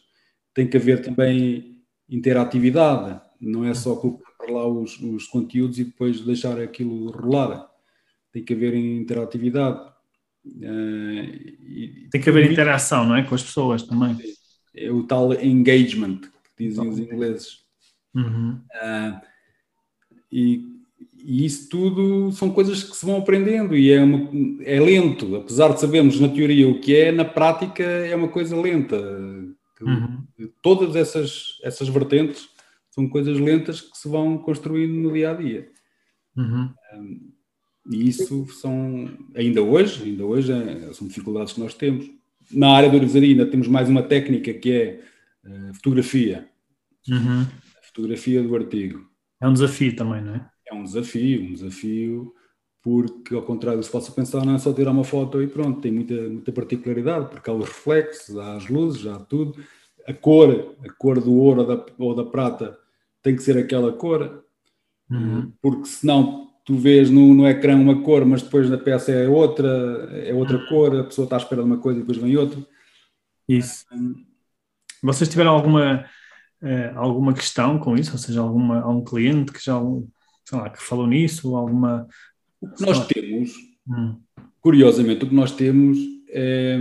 tem 0.55 0.67
que 0.67 0.77
haver 0.77 1.03
também 1.03 1.83
interatividade, 2.09 3.21
não 3.41 3.65
é 3.65 3.75
só 3.75 3.97
colocar 3.97 4.31
para 4.39 4.53
lá 4.53 4.67
os, 4.69 5.01
os 5.01 5.27
conteúdos 5.27 5.79
e 5.79 5.85
depois 5.85 6.21
deixar 6.21 6.61
aquilo 6.61 7.11
rolar, 7.11 7.69
tem 8.33 8.45
que 8.45 8.53
haver 8.53 8.75
interatividade. 8.75 9.96
Uh, 10.57 12.09
tem 12.11 12.21
que 12.21 12.29
haver 12.29 12.51
interação, 12.51 13.05
não 13.05 13.17
é? 13.17 13.23
Com 13.23 13.35
as 13.35 13.43
pessoas 13.43 13.83
também. 13.83 14.17
É 14.75 14.91
o 14.91 15.03
tal 15.03 15.33
engagement 15.35 16.21
que 16.57 16.65
dizem 16.65 16.89
os 16.89 16.99
ingleses. 16.99 17.59
Uhum. 18.15 18.61
Uh, 18.75 19.21
e, 20.31 20.65
e, 21.23 21.45
isso 21.45 21.69
tudo 21.69 22.33
são 22.33 22.51
coisas 22.51 22.83
que 22.83 22.97
se 22.97 23.05
vão 23.05 23.19
aprendendo 23.19 23.77
e 23.77 23.91
é, 23.93 24.03
uma, 24.03 24.31
é 24.63 24.81
lento, 24.81 25.37
apesar 25.37 25.73
de 25.73 25.81
sabermos 25.81 26.19
na 26.21 26.29
teoria 26.29 26.69
o 26.69 26.81
que 26.81 26.97
é, 26.97 27.13
na 27.13 27.25
prática 27.25 27.83
é 27.83 28.15
uma 28.15 28.29
coisa 28.29 28.59
lenta. 28.59 28.97
Uhum. 29.81 30.25
Todas 30.63 30.97
essas, 30.97 31.59
essas 31.63 31.89
vertentes 31.89 32.49
são 32.91 33.09
coisas 33.09 33.39
lentas 33.39 33.81
que 33.81 33.97
se 33.97 34.09
vão 34.09 34.39
construindo 34.39 34.95
no 34.95 35.13
dia 35.13 35.31
a 35.31 35.35
dia. 35.35 35.69
Uhum. 36.35 36.71
Um, 36.95 37.33
e 37.91 38.09
isso 38.09 38.47
são, 38.49 39.09
ainda 39.35 39.63
hoje, 39.63 40.05
ainda 40.05 40.25
hoje 40.25 40.53
é, 40.53 40.93
são 40.93 41.07
dificuldades 41.07 41.53
que 41.53 41.61
nós 41.61 41.75
temos. 41.75 42.11
Na 42.51 42.71
área 42.71 42.89
da 42.89 42.97
orivesaria 42.97 43.31
ainda 43.31 43.47
temos 43.47 43.69
mais 43.69 43.89
uma 43.89 44.03
técnica 44.03 44.53
que 44.55 44.73
é 44.73 45.01
uh, 45.45 45.75
fotografia. 45.75 46.49
Uhum. 47.09 47.43
A 47.43 47.83
fotografia 47.87 48.43
do 48.43 48.55
artigo. 48.55 49.09
É 49.41 49.49
um 49.49 49.53
desafio 49.53 49.95
também, 49.95 50.23
não 50.23 50.35
é? 50.35 50.51
É 50.69 50.75
um 50.75 50.83
desafio, 50.83 51.43
um 51.43 51.53
desafio, 51.53 52.35
porque 52.83 53.35
ao 53.35 53.43
contrário 53.43 53.79
do 53.79 53.83
que 53.83 53.87
se 53.87 53.93
possa 53.93 54.13
pensar, 54.13 54.45
não 54.45 54.55
é 54.55 54.59
só 54.59 54.73
tirar 54.73 54.91
uma 54.91 55.05
foto 55.05 55.41
e 55.41 55.47
pronto, 55.47 55.81
tem 55.81 55.93
muita, 55.93 56.15
muita 56.29 56.53
particularidade, 56.53 57.31
porque 57.31 57.49
há 57.49 57.53
os 57.53 57.67
reflexos, 57.67 58.37
há 58.37 58.57
as 58.57 58.69
luzes, 58.69 59.07
há 59.07 59.19
tudo. 59.19 59.61
a 60.07 60.13
cor, 60.13 60.77
a 60.85 60.93
cor 60.93 61.21
do 61.21 61.35
ouro 61.35 61.61
ou 61.61 61.67
da, 61.67 61.87
ou 61.99 62.15
da 62.15 62.25
prata 62.25 62.77
tem 63.23 63.37
que 63.37 63.43
ser 63.43 63.59
aquela 63.59 63.93
cor, 63.93 64.45
uhum. 65.11 65.53
porque 65.61 65.87
senão 65.87 66.47
tu 66.67 66.75
vês 66.75 67.09
no, 67.09 67.33
no 67.33 67.49
ecrã 67.49 67.77
uma 67.77 68.03
cor, 68.03 68.27
mas 68.27 68.43
depois 68.43 68.69
na 68.69 68.77
peça 68.77 69.13
é 69.13 69.29
outra, 69.29 69.69
é 70.13 70.35
outra 70.35 70.59
uhum. 70.59 70.67
cor, 70.67 70.97
a 70.99 71.05
pessoa 71.05 71.25
está 71.25 71.37
à 71.37 71.39
espera 71.39 71.63
de 71.63 71.69
uma 71.69 71.79
coisa 71.79 72.01
e 72.01 72.03
depois 72.03 72.19
vem 72.19 72.37
outra. 72.37 72.61
Isso. 73.49 73.87
Vocês 75.01 75.31
tiveram 75.31 75.53
alguma, 75.53 76.05
uh, 76.61 76.99
alguma 76.99 77.33
questão 77.33 77.79
com 77.79 77.97
isso? 77.97 78.13
Ou 78.13 78.19
seja, 78.19 78.41
alguma, 78.41 78.81
algum 78.81 79.05
cliente 79.05 79.53
que 79.53 79.65
já 79.65 79.79
lá, 80.53 80.69
que 80.69 80.83
falou 80.83 81.07
nisso? 81.07 81.55
Alguma. 81.55 82.09
O 82.61 82.69
que 82.69 82.85
nós 82.85 83.07
temos, 83.07 83.53
hum. 83.89 84.21
curiosamente, 84.61 85.25
o 85.25 85.29
que 85.29 85.35
nós 85.35 85.53
temos, 85.53 85.99
é, 86.31 86.79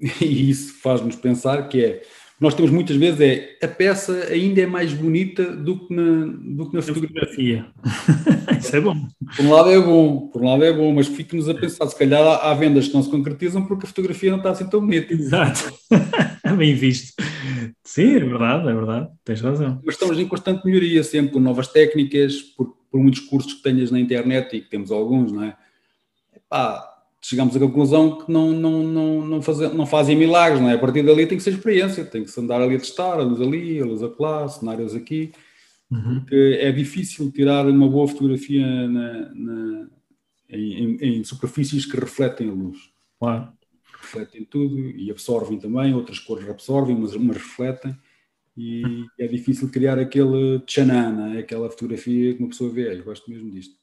e 0.22 0.48
isso 0.48 0.80
faz-nos 0.80 1.16
pensar 1.16 1.68
que 1.68 1.84
é 1.84 2.02
nós 2.40 2.54
temos 2.54 2.70
muitas 2.70 2.96
vezes 2.96 3.20
é 3.20 3.58
a 3.62 3.68
peça 3.68 4.26
ainda 4.30 4.60
é 4.60 4.66
mais 4.66 4.92
bonita 4.92 5.44
do 5.44 5.86
que 5.86 5.94
na, 5.94 6.26
do 6.26 6.68
que 6.68 6.76
na 6.76 6.82
fotografia. 6.82 7.66
Isso 8.58 8.76
é 8.76 8.80
bom. 8.80 8.96
Por 9.36 9.44
um 9.44 9.52
lado 9.52 9.70
é 9.70 9.80
bom, 9.80 10.28
por 10.28 10.42
um 10.42 10.50
lado 10.50 10.64
é 10.64 10.72
bom, 10.72 10.92
mas 10.92 11.06
fique-nos 11.06 11.48
a 11.48 11.54
pensar, 11.54 11.86
se 11.86 11.96
calhar 11.96 12.22
há, 12.22 12.50
há, 12.50 12.54
vendas 12.54 12.88
que 12.88 12.94
não 12.94 13.02
se 13.02 13.10
concretizam 13.10 13.64
porque 13.64 13.86
a 13.86 13.88
fotografia 13.88 14.30
não 14.30 14.38
está 14.38 14.50
assim 14.50 14.68
tão 14.68 14.80
bonita. 14.80 15.12
Exato. 15.12 15.72
Bem 16.56 16.74
visto. 16.74 17.14
Sim, 17.84 18.16
é 18.16 18.20
verdade, 18.20 18.68
é 18.68 18.74
verdade, 18.74 19.08
tens 19.24 19.40
razão. 19.40 19.80
Mas 19.84 19.94
estamos 19.94 20.18
em 20.18 20.26
constante 20.26 20.64
melhoria, 20.66 21.02
sempre 21.04 21.32
com 21.32 21.40
novas 21.40 21.68
técnicas, 21.68 22.40
por, 22.42 22.76
por 22.90 23.00
muitos 23.00 23.20
cursos 23.20 23.54
que 23.54 23.62
tenhas 23.62 23.90
na 23.90 24.00
internet 24.00 24.56
e 24.56 24.60
que 24.60 24.70
temos 24.70 24.90
alguns, 24.90 25.32
não 25.32 25.44
é? 25.44 25.56
Epá, 26.34 26.93
chegamos 27.24 27.56
à 27.56 27.58
conclusão 27.58 28.18
que 28.18 28.30
não, 28.30 28.52
não, 28.52 28.82
não, 28.82 29.26
não, 29.26 29.42
fazem, 29.42 29.72
não 29.72 29.86
fazem 29.86 30.14
milagres, 30.14 30.60
não 30.60 30.68
é? 30.68 30.74
A 30.74 30.78
partir 30.78 31.02
dali 31.02 31.26
tem 31.26 31.38
que 31.38 31.44
ser 31.44 31.54
experiência, 31.54 32.04
tem 32.04 32.22
que 32.22 32.30
se 32.30 32.38
andar 32.38 32.60
ali 32.60 32.76
a 32.76 32.78
testar, 32.78 33.14
a 33.14 33.22
luz 33.22 33.40
ali, 33.40 33.80
a 33.80 33.84
luz 33.86 34.02
acolá, 34.02 34.46
cenários 34.46 34.94
aqui, 34.94 35.32
uhum. 35.90 36.20
porque 36.20 36.58
é 36.60 36.70
difícil 36.70 37.32
tirar 37.32 37.66
uma 37.66 37.88
boa 37.88 38.06
fotografia 38.06 38.66
na, 38.88 39.34
na, 39.34 39.88
em, 40.50 40.96
em, 41.00 41.24
superfícies 41.24 41.86
que 41.86 41.98
refletem 41.98 42.50
a 42.50 42.52
luz. 42.52 42.76
Claro. 43.18 43.48
Refletem 44.02 44.44
tudo 44.44 44.78
e 44.78 45.10
absorvem 45.10 45.58
também, 45.58 45.94
outras 45.94 46.18
cores 46.18 46.46
absorvem, 46.46 46.94
mas, 46.94 47.16
mas 47.16 47.38
refletem. 47.38 47.96
E 48.54 48.84
uhum. 48.84 49.06
é 49.18 49.26
difícil 49.26 49.70
criar 49.70 49.98
aquele 49.98 50.60
tchanana, 50.66 51.38
aquela 51.38 51.70
fotografia 51.70 52.34
que 52.34 52.40
uma 52.40 52.50
pessoa 52.50 52.70
vê. 52.70 52.98
Eu 52.98 53.02
gosto 53.02 53.30
mesmo 53.30 53.50
disto. 53.50 53.82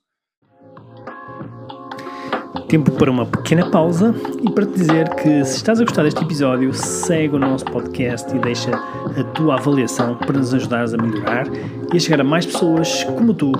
Tempo 2.71 2.89
para 2.93 3.11
uma 3.11 3.25
pequena 3.25 3.69
pausa 3.69 4.15
e 4.41 4.49
para 4.49 4.65
te 4.65 4.71
dizer 4.71 5.13
que 5.15 5.43
se 5.43 5.57
estás 5.57 5.81
a 5.81 5.83
gostar 5.83 6.03
deste 6.03 6.23
episódio, 6.23 6.73
segue 6.73 7.35
o 7.35 7.37
nosso 7.37 7.65
podcast 7.65 8.33
e 8.33 8.39
deixa 8.39 8.71
a 8.73 9.23
tua 9.33 9.55
avaliação 9.55 10.17
para 10.17 10.37
nos 10.37 10.53
ajudares 10.53 10.93
a 10.93 10.97
melhorar 10.97 11.47
e 11.93 11.97
a 11.97 11.99
chegar 11.99 12.21
a 12.21 12.23
mais 12.23 12.45
pessoas 12.45 13.03
como 13.03 13.33
tu 13.33 13.51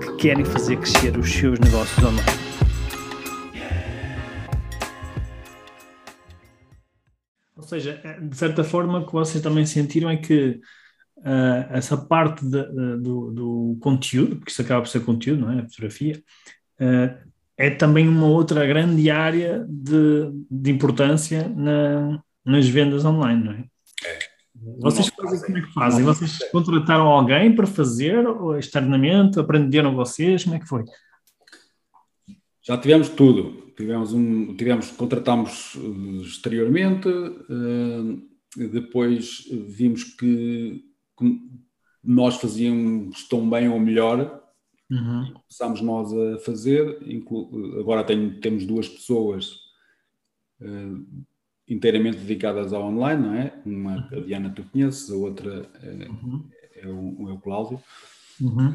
que 0.00 0.16
querem 0.16 0.44
fazer 0.44 0.76
crescer 0.76 1.16
os 1.16 1.32
seus 1.32 1.60
negócios 1.60 2.04
online. 2.04 2.26
Ou 7.56 7.62
seja, 7.62 8.00
eh, 8.02 8.20
de 8.22 8.36
certa 8.36 8.64
forma, 8.64 8.98
o 8.98 9.06
que 9.06 9.12
vocês 9.12 9.40
também 9.40 9.66
sentiram 9.66 10.10
é 10.10 10.16
que 10.16 10.58
uh, 11.18 11.70
essa 11.70 11.96
parte 11.96 12.44
de, 12.44 12.60
de, 12.64 12.96
do, 13.02 13.30
do, 13.30 13.78
conteúdo, 13.80 14.34
porque 14.34 14.50
isso 14.50 14.62
acaba 14.62 14.82
por 14.82 14.88
ser 14.88 15.04
conteúdo, 15.04 15.42
não 15.42 15.52
é? 15.52 15.60
A 15.60 15.62
fotografia, 15.62 16.20
uh, 16.80 17.28
é 17.58 17.68
também 17.70 18.08
uma 18.08 18.26
outra 18.26 18.64
grande 18.64 19.10
área 19.10 19.66
de, 19.68 20.30
de 20.48 20.70
importância 20.70 21.48
na, 21.48 22.22
nas 22.44 22.68
vendas 22.68 23.04
online, 23.04 23.44
não 23.44 23.52
é? 23.52 23.64
é. 24.06 24.18
Vocês 24.80 25.08
fazem, 25.08 25.40
como 25.40 25.58
é 25.58 25.60
que 25.62 25.72
fazem? 25.72 26.04
Vocês 26.04 26.38
contrataram 26.50 27.06
alguém 27.06 27.54
para 27.54 27.66
fazer 27.66 28.26
ou 28.26 28.56
externamente? 28.56 29.40
Aprenderam 29.40 29.94
vocês? 29.94 30.44
Como 30.44 30.54
é 30.54 30.58
que 30.60 30.68
foi? 30.68 30.84
Já 32.62 32.78
tivemos 32.78 33.08
tudo. 33.08 33.72
Tivemos 33.76 34.12
um, 34.12 34.56
tivemos, 34.56 34.90
contratámos 34.90 35.76
eh, 35.76 36.22
exteriormente, 36.22 37.08
uh, 37.08 38.20
depois 38.56 39.44
vimos 39.68 40.02
que, 40.02 40.82
que 41.16 41.40
nós 42.02 42.36
fazíamos 42.36 43.28
tão 43.28 43.48
bem 43.48 43.68
ou 43.68 43.78
melhor 43.78 44.42
Uhum. 44.90 45.34
Começámos 45.34 45.80
nós 45.82 46.12
a 46.12 46.38
fazer, 46.38 46.98
agora 47.78 48.04
tenho, 48.04 48.40
temos 48.40 48.64
duas 48.64 48.88
pessoas 48.88 49.52
uh, 50.60 51.06
inteiramente 51.68 52.18
dedicadas 52.18 52.72
ao 52.72 52.84
online, 52.84 53.22
não 53.22 53.34
é? 53.34 53.52
Uma, 53.66 54.08
uhum. 54.10 54.18
a 54.18 54.20
Diana 54.24 54.50
tu 54.50 54.62
conheces, 54.64 55.10
a 55.10 55.14
outra 55.14 55.70
é, 55.82 56.08
uhum. 56.08 56.44
é, 56.74 56.88
o, 56.88 57.28
é 57.28 57.32
o 57.32 57.38
Cláudio, 57.38 57.78
uhum. 58.40 58.72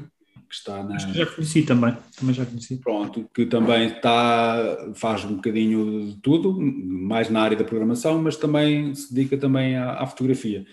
que 0.48 0.54
está 0.54 0.84
na... 0.84 0.96
Acho 0.96 1.12
que 1.12 1.18
já 1.18 1.26
conheci 1.26 1.64
também, 1.64 1.98
também 2.16 2.36
já 2.36 2.46
conheci. 2.46 2.78
Pronto, 2.78 3.28
que 3.34 3.48
também 3.48 3.88
está, 3.88 4.94
faz 4.94 5.26
um 5.26 5.38
bocadinho 5.38 6.12
de 6.12 6.22
tudo, 6.22 6.56
mais 6.62 7.30
na 7.32 7.42
área 7.42 7.58
da 7.58 7.64
programação, 7.64 8.22
mas 8.22 8.38
também 8.38 8.94
se 8.94 9.12
dedica 9.12 9.36
também 9.36 9.76
à, 9.76 10.00
à 10.00 10.06
fotografia. 10.06 10.64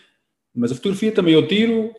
Mas 0.55 0.70
a 0.70 0.74
fotografia 0.74 1.12
também 1.12 1.33
eu 1.33 1.48
tiro, 1.48 1.94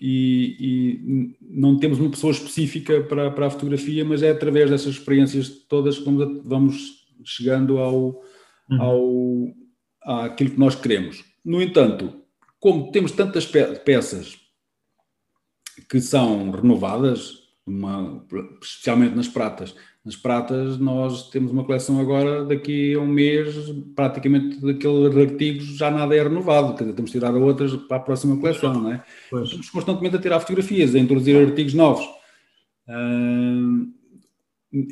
e, 0.00 0.56
e, 0.60 1.36
não 1.40 1.76
temos 1.76 1.98
uma 1.98 2.10
pessoa 2.10 2.30
específica 2.30 3.00
para, 3.02 3.30
para 3.30 3.46
a 3.46 3.50
fotografia, 3.50 4.04
mas 4.04 4.22
é 4.22 4.30
através 4.30 4.70
dessas 4.70 4.94
experiências 4.94 5.48
todas 5.48 5.98
que 5.98 6.04
vamos, 6.04 6.42
vamos 6.44 7.06
chegando 7.24 7.78
ao, 7.78 8.22
uhum. 8.70 8.82
ao 8.82 10.24
àquilo 10.24 10.50
que 10.50 10.58
nós 10.58 10.74
queremos. 10.74 11.24
No 11.44 11.60
entanto, 11.60 12.22
como 12.60 12.90
temos 12.90 13.12
tantas 13.12 13.46
peças 13.46 14.38
que 15.88 16.00
são 16.00 16.50
renovadas, 16.50 17.48
uma, 17.66 18.24
especialmente 18.62 19.14
nas 19.14 19.28
pratas, 19.28 19.74
nas 20.08 20.16
pratas, 20.16 20.78
nós 20.78 21.28
temos 21.28 21.52
uma 21.52 21.62
coleção 21.64 22.00
agora, 22.00 22.42
daqui 22.42 22.94
a 22.94 22.98
um 22.98 23.06
mês, 23.06 23.54
praticamente 23.94 24.58
daqueles 24.58 25.14
artigos 25.14 25.76
já 25.76 25.90
nada 25.90 26.16
é 26.16 26.22
renovado, 26.22 26.74
quer 26.74 26.84
dizer, 26.84 26.96
temos 26.96 27.10
de 27.10 27.18
tirar 27.18 27.34
outras 27.34 27.76
para 27.76 27.98
a 27.98 28.00
próxima 28.00 28.38
coleção, 28.38 28.72
não 28.72 28.92
é? 28.92 29.04
Pois. 29.28 29.44
Estamos 29.44 29.68
constantemente 29.68 30.16
a 30.16 30.18
tirar 30.18 30.40
fotografias, 30.40 30.94
a 30.94 30.98
introduzir 30.98 31.36
artigos 31.36 31.74
novos. 31.74 32.08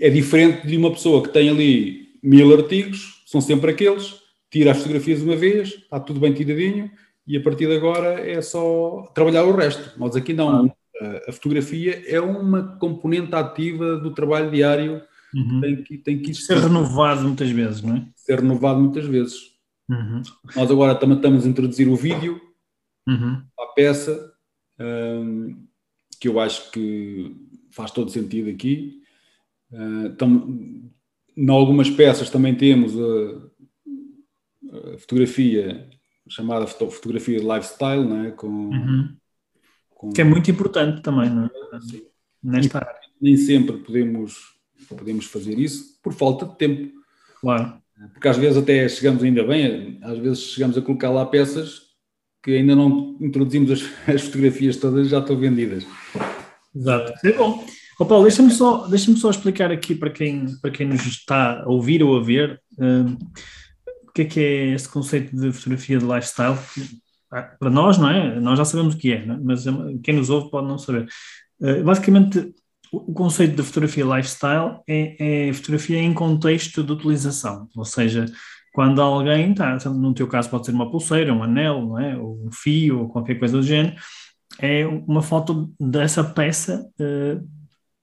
é 0.01 0.11
diferente 0.11 0.67
de 0.67 0.77
uma 0.77 0.91
pessoa 0.91 1.23
que 1.23 1.31
tem 1.31 1.49
ali 1.49 2.19
mil 2.23 2.55
artigos, 2.55 3.23
são 3.25 3.41
sempre 3.41 3.71
aqueles, 3.71 4.17
tira 4.51 4.73
as 4.73 4.77
fotografias 4.77 5.23
uma 5.23 5.35
vez, 5.35 5.69
está 5.71 5.99
tudo 5.99 6.21
bem 6.21 6.35
tiradinho, 6.35 6.91
e 7.27 7.39
a 7.39 7.43
partir 7.43 7.67
de 7.67 7.75
agora 7.75 8.21
é 8.21 8.43
só 8.43 9.11
trabalhar 9.15 9.45
o 9.45 9.57
resto. 9.57 9.99
Nós 9.99 10.15
aqui 10.15 10.35
não. 10.35 10.67
Ah 10.67 10.86
a 11.29 11.33
fotografia 11.33 12.03
é 12.07 12.21
uma 12.21 12.77
componente 12.79 13.35
ativa 13.35 13.97
do 13.99 14.13
trabalho 14.13 14.51
diário 14.51 15.03
uhum. 15.35 15.61
tem 15.61 15.83
que 15.83 15.99
tem 15.99 16.19
que 16.23 16.35
ser 16.35 16.59
renovado 16.59 17.23
muitas 17.23 17.51
vezes, 17.51 17.83
não 17.83 17.97
é? 17.97 18.07
Ser 18.15 18.41
renovado 18.41 18.81
muitas 18.81 19.05
vezes. 19.05 19.57
Uhum. 19.89 20.23
Nós 20.55 20.71
agora 20.71 20.95
também 20.95 21.17
estamos 21.17 21.45
a 21.45 21.49
introduzir 21.49 21.89
o 21.89 21.97
vídeo 21.97 22.41
uhum. 23.07 23.43
à 23.59 23.67
peça, 23.75 24.33
um, 24.81 25.67
que 26.21 26.29
eu 26.29 26.41
acho 26.41 26.71
que 26.71 27.37
faz 27.71 27.91
todo 27.91 28.11
sentido 28.11 28.51
aqui. 28.51 29.03
Uh, 29.71 30.11
tam, 30.17 30.91
em 31.37 31.51
algumas 31.51 31.91
peças 31.91 32.31
também 32.31 32.55
temos 32.55 32.95
a, 32.97 34.95
a, 34.95 34.99
fotografia 34.99 35.89
chamada 36.29 36.67
fotografia 36.67 37.39
de 37.39 37.47
lifestyle, 37.47 38.05
não 38.05 38.25
é? 38.25 38.31
com 38.31 38.47
uhum. 38.47 39.17
Com... 39.97 40.13
Que 40.13 40.21
é 40.21 40.25
muito 40.25 40.51
importante 40.51 41.01
também, 41.01 41.31
não 41.31 41.47
é? 41.47 41.81
Sim. 41.81 42.03
Nesta 42.43 42.79
área. 42.79 43.01
Nem 43.21 43.37
sempre 43.37 43.79
podemos, 43.79 44.55
podemos 44.89 45.25
fazer 45.27 45.59
isso 45.59 45.99
por 46.03 46.13
falta 46.13 46.45
de 46.47 46.57
tempo. 46.57 46.93
Claro. 47.41 47.81
Porque 48.13 48.29
às 48.29 48.37
vezes 48.37 48.59
até 48.59 48.89
chegamos 48.89 49.23
ainda 49.23 49.43
bem, 49.43 49.99
às 50.03 50.19
vezes 50.19 50.41
chegamos 50.41 50.77
a 50.77 50.83
colocar 50.83 51.11
lá 51.11 51.25
peças 51.25 51.87
que 52.43 52.53
ainda 52.53 52.77
não 52.77 53.17
introduzimos 53.21 53.71
as, 53.71 53.83
as 54.15 54.23
fotografias 54.23 54.77
todas 54.77 55.09
já 55.09 55.19
estão 55.19 55.37
vendidas. 55.37 55.87
Exato. 56.75 57.13
É 57.25 57.33
bom. 57.33 57.65
Oh, 57.99 58.05
Paulo, 58.05 58.25
deixa-me 58.25 58.51
só, 58.51 58.87
deixa 58.87 59.17
só 59.17 59.31
explicar 59.31 59.73
aqui 59.73 59.95
para 59.95 60.11
quem, 60.11 60.55
para 60.61 60.71
quem 60.71 60.87
nos 60.87 61.07
está 61.07 61.63
a 61.63 61.69
ouvir 61.69 62.03
ou 62.03 62.19
a 62.19 62.23
ver 62.23 62.61
um, 62.79 63.17
o 64.07 64.13
que 64.15 64.23
é 64.23 64.25
que 64.27 64.41
é 64.41 64.75
esse 64.75 64.87
conceito 64.87 65.35
de 65.35 65.51
fotografia 65.51 65.99
de 65.99 66.05
lifestyle. 66.05 66.59
Ah, 67.33 67.43
para 67.43 67.71
nós, 67.71 67.99
não 67.99 68.09
é? 68.09 68.39
Nós 68.41 68.59
já 68.59 68.65
sabemos 68.65 68.95
o 68.95 68.99
que 68.99 69.13
é, 69.13 69.17
é? 69.17 69.27
mas 69.27 69.65
quem 70.03 70.15
nos 70.15 70.31
ouve 70.31 70.51
pode 70.51 70.67
não 70.67 70.79
saber. 70.79 71.09
Uh, 71.61 71.83
basicamente, 71.83 72.55
o 72.93 73.13
conceito 73.13 73.57
de 73.57 73.63
fotografia 73.63 74.05
lifestyle 74.05 74.79
é, 74.87 75.49
é, 75.49 75.53
fotografia 75.53 75.99
em 75.99 76.15
contexto 76.15 76.83
de 76.85 76.93
utilização, 76.93 77.69
ou 77.75 77.85
seja, 77.85 78.27
quando 78.73 79.01
alguém 79.01 79.53
está, 79.53 79.77
no 79.91 80.15
teu 80.15 80.29
caso 80.29 80.51
pode 80.51 80.67
ser 80.67 80.73
uma 80.73 80.91
pulseira, 80.91 81.33
um 81.33 81.43
anel, 81.43 81.81
não 81.81 81.99
é? 81.99 82.17
ou 82.17 82.47
um 82.47 82.53
fio, 82.53 83.01
ou 83.01 83.09
qualquer 83.09 83.39
coisa 83.39 83.57
do 83.57 83.63
género, 83.63 83.97
é 84.59 84.87
uma 84.87 85.23
foto 85.23 85.73
dessa 85.81 86.23
peça 86.23 86.87
uh, 87.01 87.56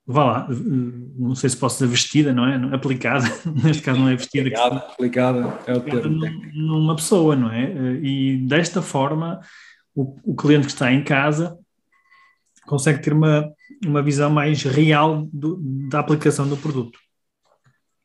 vá 0.05 0.23
lá, 0.23 0.47
não 0.49 1.35
sei 1.35 1.49
se 1.49 1.57
posso 1.57 1.77
dizer 1.77 1.87
vestida, 1.87 2.33
não 2.33 2.45
é? 2.45 2.75
Aplicada, 2.75 3.25
neste 3.63 3.81
caso 3.83 3.99
não 3.99 4.09
é 4.09 4.15
vestida. 4.15 4.47
Aplicada, 4.47 4.77
aplicada 4.77 5.59
é 5.67 5.73
o 5.73 5.81
termo 5.81 6.19
Numa 6.53 6.95
pessoa, 6.95 7.35
não 7.35 7.51
é? 7.51 7.71
E 8.01 8.37
desta 8.45 8.81
forma, 8.81 9.39
o, 9.95 10.15
o 10.23 10.35
cliente 10.35 10.67
que 10.67 10.73
está 10.73 10.91
em 10.91 11.03
casa 11.03 11.57
consegue 12.65 13.01
ter 13.01 13.13
uma, 13.13 13.51
uma 13.85 14.01
visão 14.01 14.29
mais 14.29 14.63
real 14.63 15.27
do, 15.31 15.57
da 15.89 15.99
aplicação 15.99 16.47
do 16.47 16.57
produto. 16.57 16.99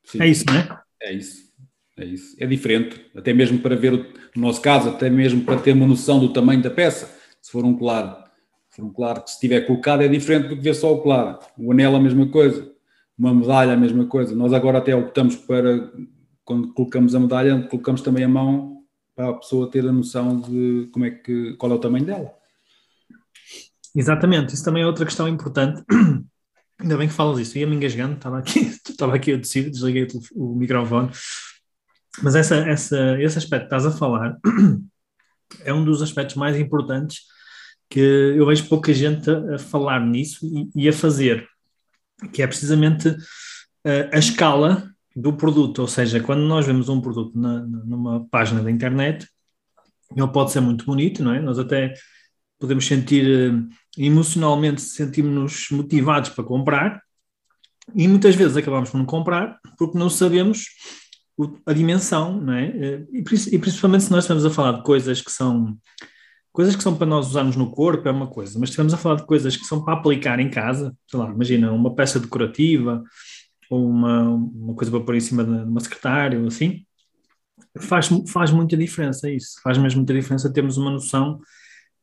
Sim. 0.05 0.23
É 0.23 0.27
isso, 0.27 0.45
não 0.47 0.55
é? 0.57 0.81
É 1.03 1.13
isso. 1.13 1.49
É 1.97 2.05
isso. 2.05 2.37
É 2.39 2.47
diferente, 2.47 3.05
até 3.15 3.33
mesmo 3.33 3.59
para 3.59 3.75
ver, 3.75 3.93
no 4.35 4.43
nosso 4.43 4.61
caso, 4.61 4.91
até 4.91 5.11
mesmo 5.11 5.43
para 5.45 5.61
ter 5.61 5.73
uma 5.73 5.87
noção 5.87 6.21
do 6.21 6.33
tamanho 6.33 6.63
da 6.63 6.71
peça, 6.71 7.13
se 7.43 7.51
for 7.51 7.65
um 7.65 7.77
colar. 7.77 8.28
For 8.79 8.85
um 8.85 8.93
colar 8.93 9.21
que 9.23 9.31
se 9.31 9.35
estiver 9.35 9.63
colocado 9.63 10.03
é 10.03 10.09
diferente 10.09 10.49
do 10.49 10.57
que 10.57 10.63
ver 10.63 10.75
só 10.75 10.95
o 10.95 11.01
colar. 11.01 11.41
O 11.59 11.73
anel 11.73 11.97
a 11.97 12.01
mesma 12.01 12.29
coisa, 12.29 12.71
uma 13.19 13.35
medalha 13.35 13.73
a 13.73 13.77
mesma 13.77 14.07
coisa. 14.07 14.37
Nós 14.37 14.53
agora 14.53 14.79
até 14.79 14.95
optamos 14.95 15.35
para, 15.35 15.91
quando 16.45 16.73
colocamos 16.73 17.13
a 17.13 17.19
medalha, 17.19 17.67
colocamos 17.69 18.03
também 18.03 18.23
a 18.23 18.29
mão 18.29 18.85
para 19.17 19.31
a 19.31 19.35
pessoa 19.35 19.69
ter 19.69 19.85
a 19.85 19.91
noção 19.91 20.41
de 20.41 20.89
como 20.93 21.05
é 21.05 21.11
que, 21.11 21.55
qual 21.55 21.73
é 21.73 21.75
o 21.75 21.81
tamanho 21.81 22.05
dela. 22.05 22.33
Exatamente, 23.97 24.55
isso 24.55 24.65
também 24.65 24.85
é 24.85 24.87
outra 24.87 25.05
questão 25.05 25.27
importante. 25.27 25.83
Ainda 26.79 26.97
bem 26.97 27.09
que 27.09 27.15
falas 27.15 27.41
isso, 27.41 27.59
ia-me 27.59 27.75
engasgando, 27.75 28.15
estava 28.15 28.39
aqui, 28.39 28.61
estava 28.89 29.17
aqui 29.17 29.33
a 29.33 29.37
decidir, 29.37 29.71
desliguei 29.71 30.07
o, 30.37 30.53
o 30.53 30.55
microfone. 30.55 31.11
Mas 32.23 32.37
essa, 32.37 32.55
essa, 32.55 33.21
esse 33.21 33.39
aspecto 33.39 33.69
que 33.69 33.75
estás 33.75 33.87
a 33.87 33.91
falar 33.91 34.39
é 35.65 35.75
um 35.75 35.85
dos 35.85 36.01
aspectos 36.01 36.37
mais 36.37 36.57
importantes 36.57 37.23
que 37.89 38.01
eu 38.01 38.47
vejo 38.47 38.69
pouca 38.69 38.93
gente 38.93 39.31
a, 39.31 39.55
a 39.55 39.59
falar 39.59 40.05
nisso 40.05 40.47
e, 40.47 40.85
e, 40.85 40.89
a 40.89 40.93
fazer, 40.93 41.49
que 42.33 42.43
é 42.43 42.47
precisamente 42.47 43.09
a, 43.85 44.17
a, 44.17 44.19
escala 44.19 44.91
do 45.15 45.33
produto, 45.33 45.81
ou 45.81 45.89
seja, 45.89 46.21
quando 46.21 46.43
nós 46.43 46.67
vemos 46.67 46.89
um 46.89 47.01
produto 47.01 47.39
na, 47.39 47.61
numa 47.61 48.27
página 48.29 48.63
da 48.63 48.71
internet, 48.71 49.27
ele 50.15 50.29
pode 50.29 50.53
ser 50.53 50.61
muito 50.61 50.85
bonito, 50.85 51.23
não 51.23 51.35
é? 51.35 51.41
Nós 51.41 51.59
até 51.59 51.95
podemos 52.59 52.87
sentir 52.87 53.27
eh, 53.27 54.03
emocionalmente, 54.05 54.81
sentimos-nos 54.81 55.69
motivados 55.71 56.31
para 56.31 56.45
comprar 56.45 57.03
e 57.95 58.09
muitas 58.09 58.35
vezes 58.35 58.57
acabamos 58.57 58.91
por 58.91 58.99
não 58.99 59.07
comprar 59.07 59.59
porque 59.77 59.99
não 59.99 60.11
sabemos 60.11 60.67
a 61.65 61.73
dimensão, 61.73 62.41
não 62.41 62.53
é? 62.53 62.67
Eh, 62.67 63.07
e, 63.13 63.59
principalmente 63.59 64.05
se 64.05 64.11
nós 64.11 64.25
estamos 64.25 64.45
a 64.45 64.51
falar 64.51 64.73
de 64.73 64.83
coisas 64.83 65.21
que 65.21 65.31
são 65.31 65.77
coisas 66.59 66.75
que 66.75 66.83
são 66.83 66.97
para 66.97 67.07
nós 67.07 67.29
usarmos 67.29 67.55
no 67.55 67.71
corpo 67.71 68.09
é 68.09 68.11
uma 68.11 68.27
coisa, 68.27 68.59
mas 68.59 68.71
estamos 68.71 68.93
a 68.93 68.97
falar 68.97 69.15
de 69.15 69.25
coisas 69.25 69.57
que 69.57 69.65
são 69.65 69.85
para 69.85 69.95
aplicar 69.95 70.41
em 70.41 70.51
casa, 70.51 70.93
sei 71.07 71.21
lá, 71.21 71.31
imagina 71.31 71.71
uma 71.71 71.95
peça 71.95 72.19
decorativa 72.19 73.01
ou 73.71 73.89
uma, 73.89 74.29
uma 74.29 74.75
coisa 74.75 74.91
para 74.91 75.01
pôr 75.01 75.15
em 75.15 75.21
cima 75.21 75.45
de 75.45 75.53
uma 75.53 75.79
secretária 75.79 76.37
ou 76.37 76.49
assim, 76.49 76.85
faz, 77.79 78.09
faz 78.27 78.51
muita 78.51 78.77
diferença 78.77 79.31
isso, 79.31 79.61
faz 79.63 79.79
mesmo 79.79 79.99
muita 79.99 80.13
diferença 80.13 80.53
termos 80.53 80.77
uma 80.77 80.91
noção 80.91 81.41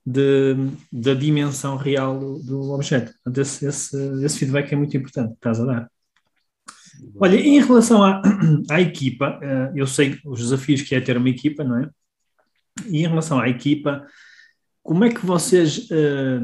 de, 0.06 0.56
da 0.89 1.13
dimensão 1.13 1.76
real 1.76 2.18
do, 2.18 2.39
do 2.39 2.72
objeto. 2.72 3.12
Portanto, 3.12 3.41
esse, 3.41 3.65
esse, 3.65 3.98
esse 4.24 4.39
feedback 4.39 4.72
é 4.72 4.78
muito 4.78 4.96
importante 4.96 5.32
que 5.32 5.36
estás 5.36 5.60
a 5.60 5.65
dar. 5.65 5.91
Olha, 7.18 7.36
em 7.36 7.62
relação 7.62 8.02
à, 8.02 8.22
à 8.72 8.80
equipa, 8.80 9.38
eh, 9.44 9.74
eu 9.76 9.86
sei 9.86 10.18
os 10.24 10.39
desafios 10.39 10.82
que 10.82 10.96
é 10.96 11.02
ter 11.02 11.18
uma 11.18 11.28
equipa, 11.28 11.62
não 11.62 11.78
é? 11.78 11.89
E 12.88 13.00
em 13.04 13.08
relação 13.10 13.38
à 13.38 13.50
equipa, 13.50 14.08
como 14.86 15.04
é 15.04 15.10
que 15.10 15.26
vocês. 15.26 15.88
Eh, 15.89 16.39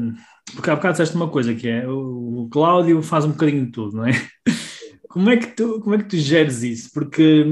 porque 0.56 0.68
há 0.68 0.74
bocado 0.74 0.94
disseste 0.94 1.14
uma 1.14 1.28
coisa 1.28 1.54
que 1.54 1.68
é 1.68 1.86
o 1.88 2.48
Cláudio 2.50 3.00
faz 3.00 3.24
um 3.24 3.30
bocadinho 3.30 3.66
de 3.66 3.70
tudo, 3.70 3.96
não 3.96 4.04
é? 4.04 4.10
Como 5.08 5.28
é 5.28 5.36
que 5.36 5.48
tu, 5.48 5.78
como 5.82 5.94
é 5.94 5.98
que 5.98 6.08
tu 6.08 6.16
geres 6.16 6.62
isso? 6.62 6.90
Porque 6.94 7.44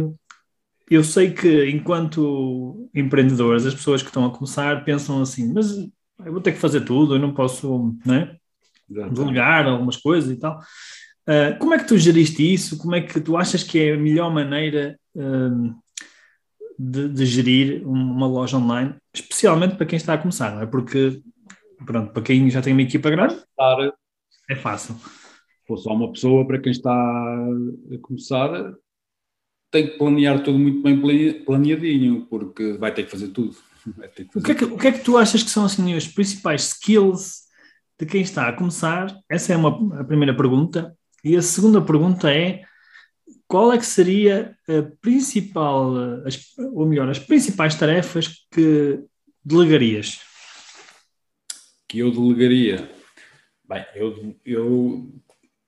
eu 0.90 1.04
sei 1.04 1.30
que 1.30 1.68
enquanto 1.68 2.88
empreendedores, 2.94 3.66
as 3.66 3.74
pessoas 3.74 4.00
que 4.00 4.08
estão 4.08 4.24
a 4.24 4.30
começar 4.30 4.82
pensam 4.82 5.20
assim, 5.20 5.52
mas 5.52 5.76
eu 5.76 6.32
vou 6.32 6.40
ter 6.40 6.52
que 6.52 6.58
fazer 6.58 6.80
tudo, 6.86 7.16
eu 7.16 7.18
não 7.18 7.34
posso, 7.34 7.94
né? 8.06 8.34
Delegar 8.88 9.66
algumas 9.66 9.98
coisas 9.98 10.30
e 10.30 10.38
tal. 10.38 10.58
Uh, 11.28 11.58
como 11.58 11.74
é 11.74 11.78
que 11.78 11.86
tu 11.86 11.98
geriste 11.98 12.50
isso? 12.50 12.78
Como 12.78 12.94
é 12.94 13.02
que 13.02 13.20
tu 13.20 13.36
achas 13.36 13.62
que 13.62 13.78
é 13.78 13.92
a 13.92 13.98
melhor 13.98 14.32
maneira 14.32 14.98
uh, 15.14 15.74
de, 16.82 17.08
de, 17.08 17.26
gerir 17.26 17.86
uma 17.86 18.26
loja 18.26 18.56
online, 18.56 18.94
especialmente 19.14 19.76
para 19.76 19.84
quem 19.84 19.98
está 19.98 20.14
a 20.14 20.18
começar, 20.18 20.54
não 20.54 20.62
é? 20.62 20.66
Porque, 20.66 21.20
pronto, 21.84 22.10
para 22.10 22.22
quem 22.22 22.48
já 22.48 22.62
tem 22.62 22.72
uma 22.72 22.80
equipa 22.80 23.10
grande, 23.10 23.36
é 24.48 24.56
fácil. 24.56 24.94
Se 24.94 25.66
for 25.66 25.76
só 25.76 25.92
uma 25.92 26.10
pessoa, 26.10 26.46
para 26.46 26.58
quem 26.58 26.72
está 26.72 26.90
a 26.90 27.98
começar, 28.00 28.72
tem 29.70 29.88
que 29.88 29.98
planear 29.98 30.42
tudo 30.42 30.58
muito 30.58 30.82
bem 30.82 31.44
planeadinho, 31.44 32.26
porque 32.26 32.72
vai 32.78 32.94
ter 32.94 33.04
que 33.04 33.10
fazer 33.10 33.28
tudo. 33.28 33.54
Que 34.14 34.24
fazer 34.26 34.38
o, 34.38 34.42
que 34.42 34.52
é 34.52 34.54
que, 34.54 34.64
o 34.64 34.78
que 34.78 34.88
é 34.88 34.92
que 34.92 35.04
tu 35.04 35.16
achas 35.16 35.42
que 35.42 35.48
são 35.48 35.64
assim, 35.64 35.94
os 35.94 36.06
principais 36.06 36.68
skills 36.68 37.44
de 37.98 38.04
quem 38.04 38.20
está 38.20 38.48
a 38.48 38.52
começar? 38.52 39.14
Essa 39.26 39.54
é 39.54 39.56
uma, 39.56 40.00
a 40.00 40.04
primeira 40.04 40.36
pergunta. 40.36 40.94
E 41.24 41.34
a 41.34 41.40
segunda 41.40 41.80
pergunta 41.80 42.30
é: 42.30 42.62
qual 43.50 43.72
é 43.72 43.78
que 43.78 43.84
seria 43.84 44.56
a 44.68 44.82
principal, 45.00 45.96
as, 46.24 46.56
ou 46.72 46.86
melhor, 46.86 47.10
as 47.10 47.18
principais 47.18 47.74
tarefas 47.74 48.46
que 48.48 49.02
delegarias? 49.44 50.20
Que 51.88 51.98
eu 51.98 52.12
delegaria? 52.12 52.88
Bem, 53.68 53.84
eu, 53.96 54.36
eu, 54.46 55.12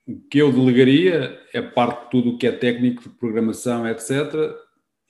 o 0.07 0.21
que 0.31 0.39
eu 0.39 0.53
delegaria 0.53 1.41
é 1.53 1.61
parte 1.61 2.05
de 2.05 2.11
tudo 2.13 2.31
o 2.31 2.39
que 2.39 2.47
é 2.47 2.53
técnico 2.53 3.03
de 3.03 3.09
programação, 3.09 3.85
etc. 3.89 4.33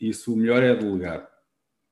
Isso 0.01 0.33
o 0.33 0.37
melhor 0.39 0.63
é 0.63 0.75
delegar. 0.75 1.29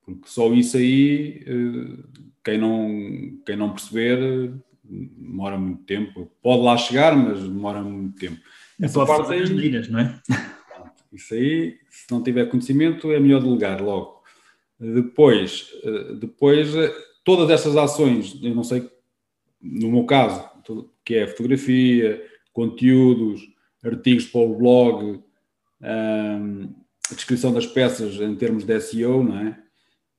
Porque 0.03 0.23
só 0.25 0.51
isso 0.55 0.79
aí, 0.79 1.45
eh, 1.47 2.05
quem 2.43 2.57
não, 2.57 3.39
quem 3.45 3.55
não 3.55 3.75
perceber, 3.75 4.55
demora 4.83 5.59
muito 5.59 5.83
tempo. 5.85 6.33
Pode 6.43 6.63
lá 6.63 6.79
chegar, 6.79 7.15
mas 7.15 7.43
demora 7.43 7.83
muito 7.83 8.19
tempo. 8.19 8.41
Essa 8.81 9.05
parte 9.05 9.31
aí, 9.31 9.47
medidas, 9.51 9.87
não 9.89 10.01
é? 10.01 10.19
Isso 11.13 11.35
aí, 11.35 11.79
se 11.91 12.07
não 12.11 12.23
tiver 12.23 12.49
conhecimento, 12.49 13.11
é 13.11 13.19
melhor 13.19 13.43
delegar 13.43 13.83
logo. 13.83 14.23
Depois, 14.79 15.71
eh, 15.83 16.15
depois 16.15 16.75
eh, 16.75 16.95
todas 17.25 17.51
essas 17.51 17.77
ações, 17.77 18.39
eu 18.43 18.55
não 18.55 18.65
sei, 18.65 18.89
no 19.61 19.91
meu 19.91 20.05
caso, 20.05 20.49
que 21.05 21.17
é 21.17 21.27
fotografia, 21.27 22.25
conteúdos, 22.53 23.43
artigos 23.85 24.27
para 24.27 24.41
o 24.41 24.57
blog, 24.57 25.23
a 25.83 27.15
descrição 27.15 27.53
das 27.53 27.67
peças 27.67 28.15
em 28.17 28.35
termos 28.37 28.65
de 28.65 28.81
SEO, 28.81 29.25
não 29.25 29.39
é? 29.39 29.63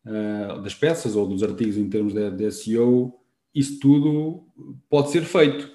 Uh, 0.03 0.61
das 0.63 0.73
peças 0.73 1.15
ou 1.15 1.27
dos 1.27 1.43
artigos 1.43 1.77
em 1.77 1.87
termos 1.87 2.13
de, 2.13 2.31
de 2.31 2.51
SEO, 2.51 3.13
isso 3.53 3.79
tudo 3.79 4.43
pode 4.89 5.11
ser 5.11 5.23
feito 5.23 5.71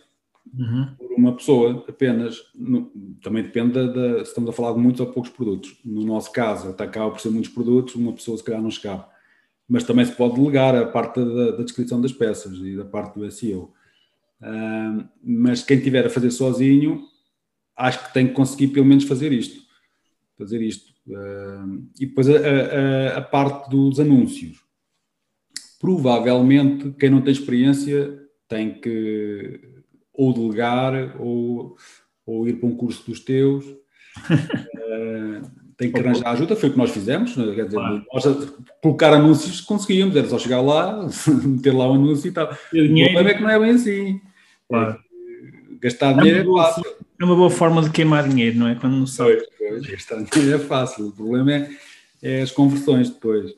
uhum. 0.52 0.96
Uma 1.16 1.34
pessoa 1.34 1.84
apenas. 1.88 2.42
No, 2.54 2.90
também 3.22 3.42
depende 3.42 3.72
da, 3.72 4.24
se 4.24 4.30
estamos 4.30 4.50
a 4.50 4.52
falar 4.52 4.72
de 4.72 4.78
muitos 4.78 5.00
ou 5.00 5.06
poucos 5.06 5.30
produtos. 5.30 5.78
No 5.84 6.04
nosso 6.04 6.30
caso, 6.32 6.70
até 6.70 6.84
acaba 6.84 7.10
por 7.10 7.20
ser 7.20 7.30
muitos 7.30 7.50
produtos, 7.50 7.94
uma 7.94 8.12
pessoa 8.12 8.36
se 8.36 8.44
calhar 8.44 8.62
não 8.62 8.70
chegava. 8.70 9.08
Mas 9.68 9.84
também 9.84 10.04
se 10.04 10.12
pode 10.12 10.34
delegar 10.34 10.74
a 10.74 10.86
parte 10.86 11.18
da, 11.18 11.52
da 11.52 11.62
descrição 11.62 12.00
das 12.00 12.12
peças 12.12 12.58
e 12.58 12.76
da 12.76 12.84
parte 12.84 13.18
do 13.18 13.30
SEO. 13.30 13.72
Uh, 14.40 15.08
mas 15.22 15.62
quem 15.62 15.80
tiver 15.80 16.06
a 16.06 16.10
fazer 16.10 16.30
sozinho, 16.30 17.02
acho 17.76 18.06
que 18.06 18.14
tem 18.14 18.28
que 18.28 18.34
conseguir 18.34 18.68
pelo 18.68 18.86
menos 18.86 19.04
fazer 19.04 19.32
isto. 19.32 19.60
Fazer 20.38 20.62
isto. 20.62 20.92
Uh, 21.08 21.86
e 21.98 22.06
depois 22.06 22.28
a, 22.28 22.34
a, 22.34 23.18
a 23.18 23.22
parte 23.22 23.70
dos 23.70 23.98
anúncios 23.98 24.66
provavelmente 25.78 26.90
quem 26.98 27.10
não 27.10 27.22
tem 27.22 27.32
experiência 27.32 28.18
tem 28.48 28.80
que 28.80 29.60
ou 30.16 30.32
delegar 30.32 31.14
ou, 31.18 31.76
ou 32.26 32.48
ir 32.48 32.54
para 32.54 32.68
um 32.68 32.76
curso 32.76 33.04
dos 33.08 33.20
teus. 33.20 33.64
uh, 33.66 35.50
tem 35.76 35.92
que 35.92 36.00
arranjar 36.00 36.30
ajuda, 36.30 36.56
foi 36.56 36.70
o 36.70 36.72
que 36.72 36.78
nós 36.78 36.90
fizemos. 36.90 37.36
Né? 37.36 37.54
Quer 37.54 37.66
dizer, 37.66 37.78
nós 37.78 38.24
colocar 38.82 39.12
anúncios 39.12 39.60
conseguíamos, 39.60 40.16
era 40.16 40.26
só 40.26 40.38
chegar 40.38 40.60
lá, 40.60 41.08
meter 41.44 41.72
lá 41.72 41.88
o 41.88 41.94
anúncio 41.94 42.28
e 42.28 42.32
tal. 42.32 42.46
O 42.46 42.70
problema 42.70 43.30
é 43.30 43.34
que 43.34 43.42
não 43.42 43.50
é 43.50 43.58
bem 43.58 43.70
assim. 43.72 44.20
Claro. 44.68 44.92
É, 44.92 45.78
gastar 45.80 46.14
dinheiro 46.14 46.38
é, 46.38 46.42
é 46.42 46.64
fácil. 46.64 46.84
É 47.18 47.24
uma 47.24 47.36
boa 47.36 47.50
forma 47.50 47.82
de 47.82 47.90
queimar 47.90 48.28
dinheiro, 48.28 48.58
não 48.58 48.68
é? 48.68 48.74
Quando 48.74 48.96
não 48.96 49.06
sabe. 49.06 49.42
Pois, 49.58 49.86
gastar 49.86 50.22
dinheiro 50.22 50.56
é 50.56 50.58
fácil. 50.58 51.08
O 51.08 51.12
problema 51.12 51.52
é, 51.52 51.70
é 52.22 52.42
as 52.42 52.50
conversões 52.50 53.10
depois. 53.10 53.54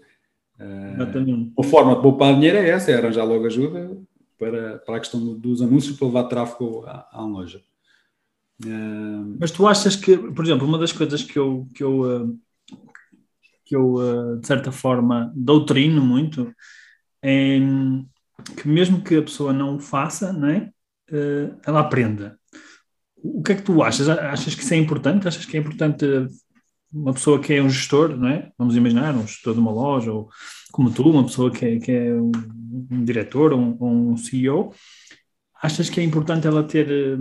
Exatamente. 0.60 1.52
Uh, 1.56 1.60
a 1.60 1.62
forma 1.62 1.94
de 1.94 2.02
poupar 2.02 2.34
dinheiro 2.34 2.58
é 2.58 2.68
essa, 2.68 2.90
é 2.90 2.96
arranjar 2.96 3.24
logo 3.24 3.46
ajuda 3.46 3.96
para, 4.38 4.78
para 4.78 4.96
a 4.96 5.00
questão 5.00 5.38
dos 5.38 5.60
anúncios 5.60 5.96
para 5.96 6.06
levar 6.06 6.24
tráfego 6.24 6.84
à, 6.86 7.08
à 7.12 7.22
loja. 7.22 7.60
Mas 9.38 9.50
tu 9.50 9.66
achas 9.68 9.94
que, 9.94 10.16
por 10.16 10.44
exemplo, 10.44 10.66
uma 10.66 10.78
das 10.78 10.92
coisas 10.92 11.22
que 11.22 11.38
eu, 11.38 11.68
que 11.74 11.82
eu, 11.82 12.00
uh, 12.00 12.40
que 13.64 13.76
eu 13.76 14.38
de 14.40 14.46
certa 14.46 14.72
forma 14.72 15.32
doutrino 15.34 16.00
muito 16.00 16.52
é 17.22 17.58
que 18.56 18.66
mesmo 18.68 19.02
que 19.02 19.16
a 19.16 19.22
pessoa 19.22 19.52
não 19.52 19.76
o 19.76 19.80
faça, 19.80 20.32
não 20.32 20.48
é? 20.48 20.70
ela 21.66 21.80
aprenda. 21.80 22.38
o 23.16 23.42
que 23.42 23.52
é 23.52 23.54
que 23.54 23.62
tu 23.62 23.82
achas? 23.82 24.08
Achas 24.08 24.54
que 24.54 24.62
isso 24.62 24.74
é 24.74 24.76
importante? 24.76 25.26
Achas 25.26 25.44
que 25.44 25.56
é 25.56 25.60
importante 25.60 26.04
uma 26.92 27.12
pessoa 27.12 27.40
que 27.40 27.52
é 27.54 27.62
um 27.62 27.70
gestor, 27.70 28.16
não 28.16 28.28
é? 28.28 28.50
Vamos 28.58 28.76
imaginar, 28.76 29.14
um 29.14 29.26
gestor 29.26 29.54
de 29.54 29.60
uma 29.60 29.72
loja, 29.72 30.12
ou 30.12 30.28
como 30.72 30.92
tu, 30.92 31.08
uma 31.08 31.24
pessoa 31.24 31.50
que 31.50 31.64
é, 31.64 31.78
que 31.78 31.92
é 31.92 32.14
um, 32.14 32.30
um, 32.90 33.04
diretor 33.04 33.52
ou 33.52 33.58
um, 33.58 34.12
um, 34.12 34.16
CEO, 34.16 34.72
achas 35.62 35.88
que 35.88 36.00
é 36.00 36.04
importante 36.04 36.46
ela 36.46 36.62
ter, 36.62 37.18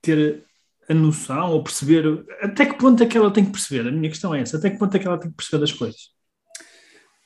ter 0.00 0.44
a 0.88 0.94
noção 0.94 1.52
ou 1.52 1.62
perceber 1.62 2.24
até 2.40 2.66
que 2.66 2.78
ponto 2.78 3.02
é 3.02 3.06
que 3.06 3.16
ela 3.16 3.30
tem 3.30 3.44
que 3.44 3.52
perceber? 3.52 3.88
A 3.88 3.92
minha 3.92 4.08
questão 4.08 4.34
é 4.34 4.40
essa, 4.40 4.56
até 4.56 4.70
que 4.70 4.78
ponto 4.78 4.96
é 4.96 4.98
que 4.98 5.06
ela 5.06 5.18
tem 5.18 5.30
que 5.30 5.36
perceber 5.36 5.60
das 5.60 5.72
coisas? 5.72 6.16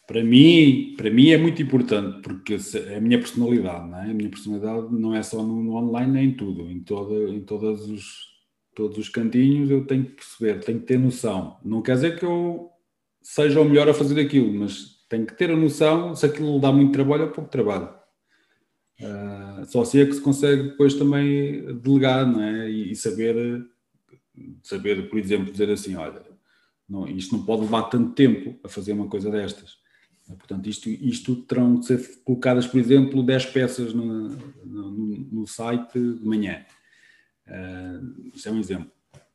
Para 0.06 0.22
mim, 0.24 0.94
para 0.96 1.10
mim 1.10 1.30
é 1.30 1.38
muito 1.38 1.62
importante, 1.62 2.20
porque 2.22 2.56
é 2.74 2.96
a 2.96 3.00
minha 3.00 3.18
personalidade, 3.18 3.88
não 3.88 3.98
é? 3.98 4.10
A 4.10 4.14
minha 4.14 4.28
personalidade 4.28 4.92
não 4.92 5.14
é 5.14 5.22
só 5.22 5.42
no, 5.42 5.62
no 5.62 5.74
online, 5.76 6.12
nem 6.12 6.28
em 6.30 6.36
tudo, 6.36 6.68
em, 6.68 6.80
todo, 6.80 7.28
em 7.28 7.40
todos, 7.40 7.88
os, 7.88 8.04
todos 8.74 8.98
os 8.98 9.08
cantinhos 9.08 9.70
eu 9.70 9.86
tenho 9.86 10.04
que 10.04 10.16
perceber, 10.16 10.60
tenho 10.60 10.80
que 10.80 10.86
ter 10.86 10.98
noção. 10.98 11.56
Não 11.64 11.80
quer 11.80 11.94
dizer 11.94 12.18
que 12.18 12.24
eu 12.24 12.68
seja 13.22 13.60
o 13.60 13.64
melhor 13.64 13.88
a 13.88 13.94
fazer 13.94 14.20
aquilo, 14.20 14.52
mas 14.52 14.91
tenho 15.12 15.26
que 15.26 15.34
ter 15.34 15.50
a 15.50 15.56
noção 15.56 16.16
se 16.16 16.24
aquilo 16.24 16.58
dá 16.58 16.72
muito 16.72 16.94
trabalho 16.94 17.24
ou 17.24 17.30
pouco 17.30 17.50
trabalho. 17.50 17.90
Uh, 18.98 19.66
só 19.66 19.82
assim 19.82 20.00
é 20.00 20.06
que 20.06 20.14
se 20.14 20.22
consegue 20.22 20.70
depois 20.70 20.94
também 20.94 21.78
delegar, 21.80 22.26
não 22.26 22.42
é? 22.42 22.70
E, 22.70 22.92
e 22.92 22.96
saber, 22.96 23.62
saber, 24.62 25.10
por 25.10 25.18
exemplo, 25.18 25.52
dizer 25.52 25.70
assim, 25.70 25.96
olha, 25.96 26.22
não, 26.88 27.06
isto 27.06 27.36
não 27.36 27.44
pode 27.44 27.60
levar 27.60 27.82
tanto 27.90 28.14
tempo 28.14 28.58
a 28.64 28.68
fazer 28.68 28.94
uma 28.94 29.06
coisa 29.06 29.30
destas. 29.30 29.76
Portanto, 30.26 30.66
isto, 30.70 30.88
isto 30.88 31.36
terão 31.42 31.78
de 31.78 31.84
ser 31.84 32.22
colocadas, 32.24 32.66
por 32.66 32.80
exemplo, 32.80 33.22
10 33.22 33.46
peças 33.46 33.92
no, 33.92 34.30
no, 34.64 34.90
no 34.90 35.46
site 35.46 35.92
de 35.92 36.26
manhã. 36.26 36.64
Uh, 37.46 38.30
isso 38.34 38.48
é 38.48 38.52
um 38.52 38.58
exemplo. 38.58 38.90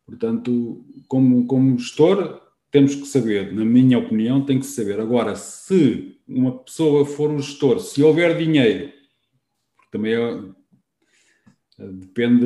Portanto, 0.08 0.84
como, 1.08 1.46
como 1.46 1.78
gestor, 1.78 2.47
temos 2.72 2.96
que 2.96 3.06
saber, 3.06 3.54
na 3.54 3.64
minha 3.64 3.98
opinião, 3.98 4.46
tem 4.46 4.60
que 4.60 4.66
saber. 4.66 5.00
Agora, 5.00 5.36
se 5.36 6.20
uma 6.28 6.58
pessoa 6.60 7.06
for 7.06 7.30
um 7.30 7.40
gestor, 7.40 7.80
se 7.80 8.04
houver 8.04 8.38
dinheiro, 8.38 8.92
também 9.92 10.14
é, 10.14 11.88
depende 11.92 12.46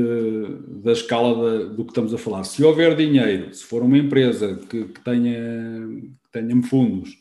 da 0.83 0.91
escala 0.91 1.65
do 1.65 1.83
que 1.83 1.91
estamos 1.91 2.13
a 2.13 2.17
falar. 2.17 2.43
Se 2.43 2.63
houver 2.63 2.95
dinheiro, 2.95 3.53
se 3.53 3.63
for 3.63 3.81
uma 3.81 3.97
empresa 3.97 4.55
que, 4.69 4.85
que 4.85 5.01
tenha, 5.01 5.87
que 6.23 6.31
tenha 6.31 6.63
fundos 6.63 7.17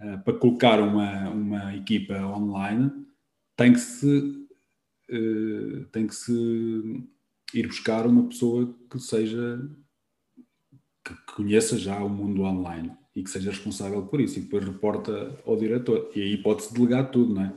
uh, 0.00 0.22
para 0.22 0.34
colocar 0.34 0.80
uma, 0.80 1.30
uma 1.30 1.76
equipa 1.76 2.14
online, 2.14 2.92
tem 3.56 3.72
que 3.72 3.80
se 3.80 4.46
uh, 5.10 5.84
tem 5.90 6.06
que 6.06 6.14
se 6.14 6.32
ir 7.54 7.66
buscar 7.66 8.06
uma 8.06 8.28
pessoa 8.28 8.72
que 8.90 8.98
seja 8.98 9.60
que 11.14 11.34
conheça 11.34 11.78
já 11.78 11.96
o 12.02 12.08
mundo 12.08 12.42
online 12.42 12.92
e 13.14 13.22
que 13.22 13.30
seja 13.30 13.50
responsável 13.50 14.02
por 14.02 14.20
isso 14.20 14.38
e 14.38 14.42
depois 14.42 14.64
reporta 14.64 15.38
ao 15.46 15.56
diretor. 15.56 16.10
E 16.14 16.22
aí 16.22 16.36
pode-se 16.36 16.72
delegar 16.72 17.10
tudo, 17.10 17.34
não 17.34 17.42
é? 17.42 17.52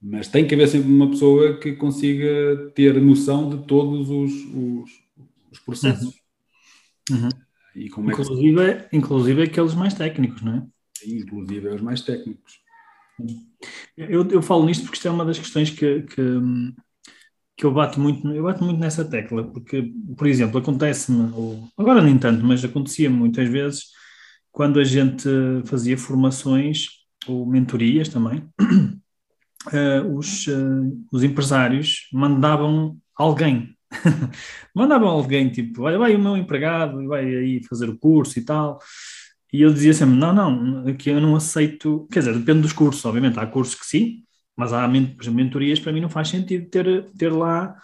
Mas 0.00 0.28
tem 0.28 0.46
que 0.46 0.54
haver 0.54 0.68
sempre 0.68 0.88
uma 0.88 1.10
pessoa 1.10 1.58
que 1.58 1.72
consiga 1.72 2.70
ter 2.74 3.00
noção 3.00 3.48
de 3.48 3.66
todos 3.66 4.08
os, 4.10 4.32
os, 4.54 4.90
os 5.50 5.58
processos. 5.60 6.14
Uhum. 7.10 7.22
Uhum. 7.22 7.28
E 7.74 7.88
como 7.88 8.10
inclusive, 8.10 8.60
é 8.60 8.74
que... 8.74 8.96
inclusive 8.96 9.42
aqueles 9.42 9.74
mais 9.74 9.94
técnicos, 9.94 10.42
não 10.42 10.54
é? 10.54 10.66
inclusive 11.04 11.68
os 11.68 11.80
mais 11.80 12.00
técnicos. 12.00 12.60
Eu, 13.96 14.28
eu 14.30 14.42
falo 14.42 14.64
nisto 14.64 14.82
porque 14.82 14.96
isto 14.96 15.08
é 15.08 15.10
uma 15.10 15.24
das 15.24 15.38
questões 15.38 15.70
que, 15.70 16.02
que, 16.02 16.22
que 17.56 17.64
eu 17.64 17.72
bato 17.72 17.98
muito, 17.98 18.28
eu 18.28 18.42
bato 18.42 18.62
muito 18.62 18.78
nessa 18.78 19.04
tecla, 19.04 19.44
porque, 19.44 19.92
por 20.16 20.26
exemplo, 20.26 20.58
acontece-me, 20.58 21.32
agora 21.76 22.02
nem 22.02 22.18
tanto, 22.18 22.44
mas 22.44 22.64
acontecia 22.64 23.08
muitas 23.08 23.48
vezes 23.48 23.84
quando 24.52 24.78
a 24.78 24.84
gente 24.84 25.28
fazia 25.64 25.96
formações 25.96 26.88
ou 27.26 27.46
mentorias 27.46 28.08
também, 28.08 28.48
uh, 28.60 30.12
os, 30.16 30.46
uh, 30.46 31.06
os 31.12 31.22
empresários 31.22 32.08
mandavam 32.12 32.98
alguém, 33.14 33.76
mandavam 34.74 35.08
alguém, 35.08 35.50
tipo, 35.50 35.82
olha, 35.82 35.98
vai 35.98 36.14
o 36.14 36.18
meu 36.18 36.36
empregado, 36.36 37.06
vai 37.08 37.24
aí 37.24 37.62
fazer 37.64 37.88
o 37.88 37.98
curso 37.98 38.38
e 38.38 38.44
tal, 38.44 38.78
e 39.52 39.62
eu 39.62 39.72
dizia 39.72 39.94
sempre: 39.94 40.16
não, 40.16 40.34
não, 40.34 40.88
aqui 40.88 41.10
eu 41.10 41.20
não 41.20 41.36
aceito. 41.36 42.06
Quer 42.12 42.20
dizer, 42.20 42.38
depende 42.38 42.60
dos 42.60 42.72
cursos, 42.72 43.04
obviamente. 43.04 43.38
Há 43.38 43.46
cursos 43.46 43.74
que 43.74 43.86
sim, 43.86 44.24
mas 44.56 44.72
há 44.72 44.88
mentorias 44.88 45.78
para 45.78 45.92
mim 45.92 46.00
não 46.00 46.08
faz 46.08 46.28
sentido 46.28 46.68
ter, 46.70 47.04
ter 47.16 47.30
lá 47.30 47.76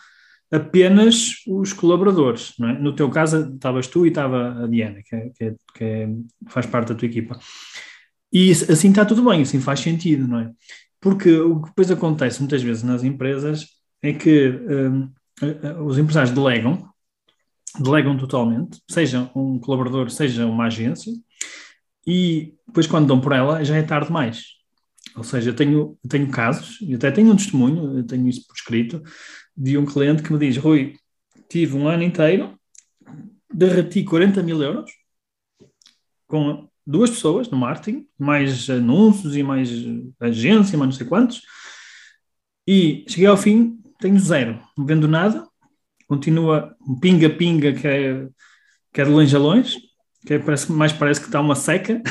apenas 0.50 1.42
os 1.46 1.72
colaboradores. 1.72 2.54
É? 2.60 2.72
No 2.78 2.94
teu 2.94 3.10
caso, 3.10 3.54
estavas 3.54 3.86
tu 3.86 4.04
e 4.04 4.10
estava 4.10 4.64
a 4.64 4.66
Diana, 4.66 5.02
que, 5.02 5.14
é, 5.14 5.30
que, 5.30 5.44
é, 5.44 5.54
que 5.74 5.84
é, 5.84 6.08
faz 6.48 6.66
parte 6.66 6.88
da 6.88 6.94
tua 6.94 7.06
equipa. 7.06 7.38
E 8.32 8.50
assim 8.50 8.90
está 8.90 9.04
tudo 9.04 9.28
bem, 9.28 9.42
assim 9.42 9.60
faz 9.60 9.80
sentido, 9.80 10.26
não 10.26 10.40
é? 10.40 10.50
Porque 11.00 11.34
o 11.38 11.60
que 11.60 11.68
depois 11.68 11.90
acontece 11.90 12.40
muitas 12.40 12.62
vezes 12.62 12.82
nas 12.82 13.02
empresas 13.02 13.66
é 14.00 14.12
que 14.12 14.48
um, 14.48 15.10
os 15.84 15.98
empresários 15.98 16.32
delegam, 16.32 16.88
delegam 17.78 18.16
totalmente, 18.16 18.80
seja 18.88 19.30
um 19.34 19.58
colaborador, 19.58 20.10
seja 20.10 20.46
uma 20.46 20.66
agência, 20.66 21.12
e 22.06 22.54
depois 22.66 22.86
quando 22.86 23.06
dão 23.06 23.20
por 23.20 23.32
ela 23.32 23.64
já 23.64 23.76
é 23.76 23.82
tarde 23.82 24.06
demais. 24.06 24.61
Ou 25.16 25.24
seja, 25.24 25.50
eu 25.50 25.56
tenho, 25.56 25.98
eu 26.02 26.08
tenho 26.08 26.30
casos, 26.30 26.78
e 26.80 26.94
até 26.94 27.10
tenho 27.10 27.32
um 27.32 27.36
testemunho, 27.36 27.98
eu 27.98 28.06
tenho 28.06 28.28
isso 28.28 28.46
por 28.46 28.54
escrito, 28.54 29.02
de 29.56 29.76
um 29.76 29.84
cliente 29.84 30.22
que 30.22 30.32
me 30.32 30.38
diz: 30.38 30.56
Rui, 30.56 30.96
tive 31.48 31.76
um 31.76 31.86
ano 31.86 32.02
inteiro, 32.02 32.58
derreti 33.52 34.04
40 34.04 34.42
mil 34.42 34.62
euros 34.62 34.90
com 36.26 36.66
duas 36.86 37.10
pessoas 37.10 37.48
no 37.50 37.58
marketing, 37.58 38.06
mais 38.18 38.68
anúncios 38.70 39.36
e 39.36 39.42
mais 39.42 39.68
agência, 40.18 40.78
mais 40.78 40.90
não 40.90 40.92
sei 40.92 41.06
quantos, 41.06 41.42
e 42.66 43.04
cheguei 43.06 43.26
ao 43.26 43.36
fim, 43.36 43.78
tenho 44.00 44.18
zero, 44.18 44.58
não 44.76 44.86
vendo 44.86 45.06
nada, 45.06 45.46
continua 46.08 46.74
um 46.80 46.98
pinga-pinga 46.98 47.72
que 47.74 47.86
é, 47.86 48.28
que 48.92 49.00
é 49.00 49.04
de 49.04 49.10
longe 49.10 49.36
a 49.36 49.38
longe, 49.38 49.78
que 50.26 50.34
é, 50.34 50.38
parece, 50.38 50.72
mais 50.72 50.92
parece 50.92 51.20
que 51.20 51.26
está 51.26 51.40
uma 51.40 51.54
seca, 51.54 52.02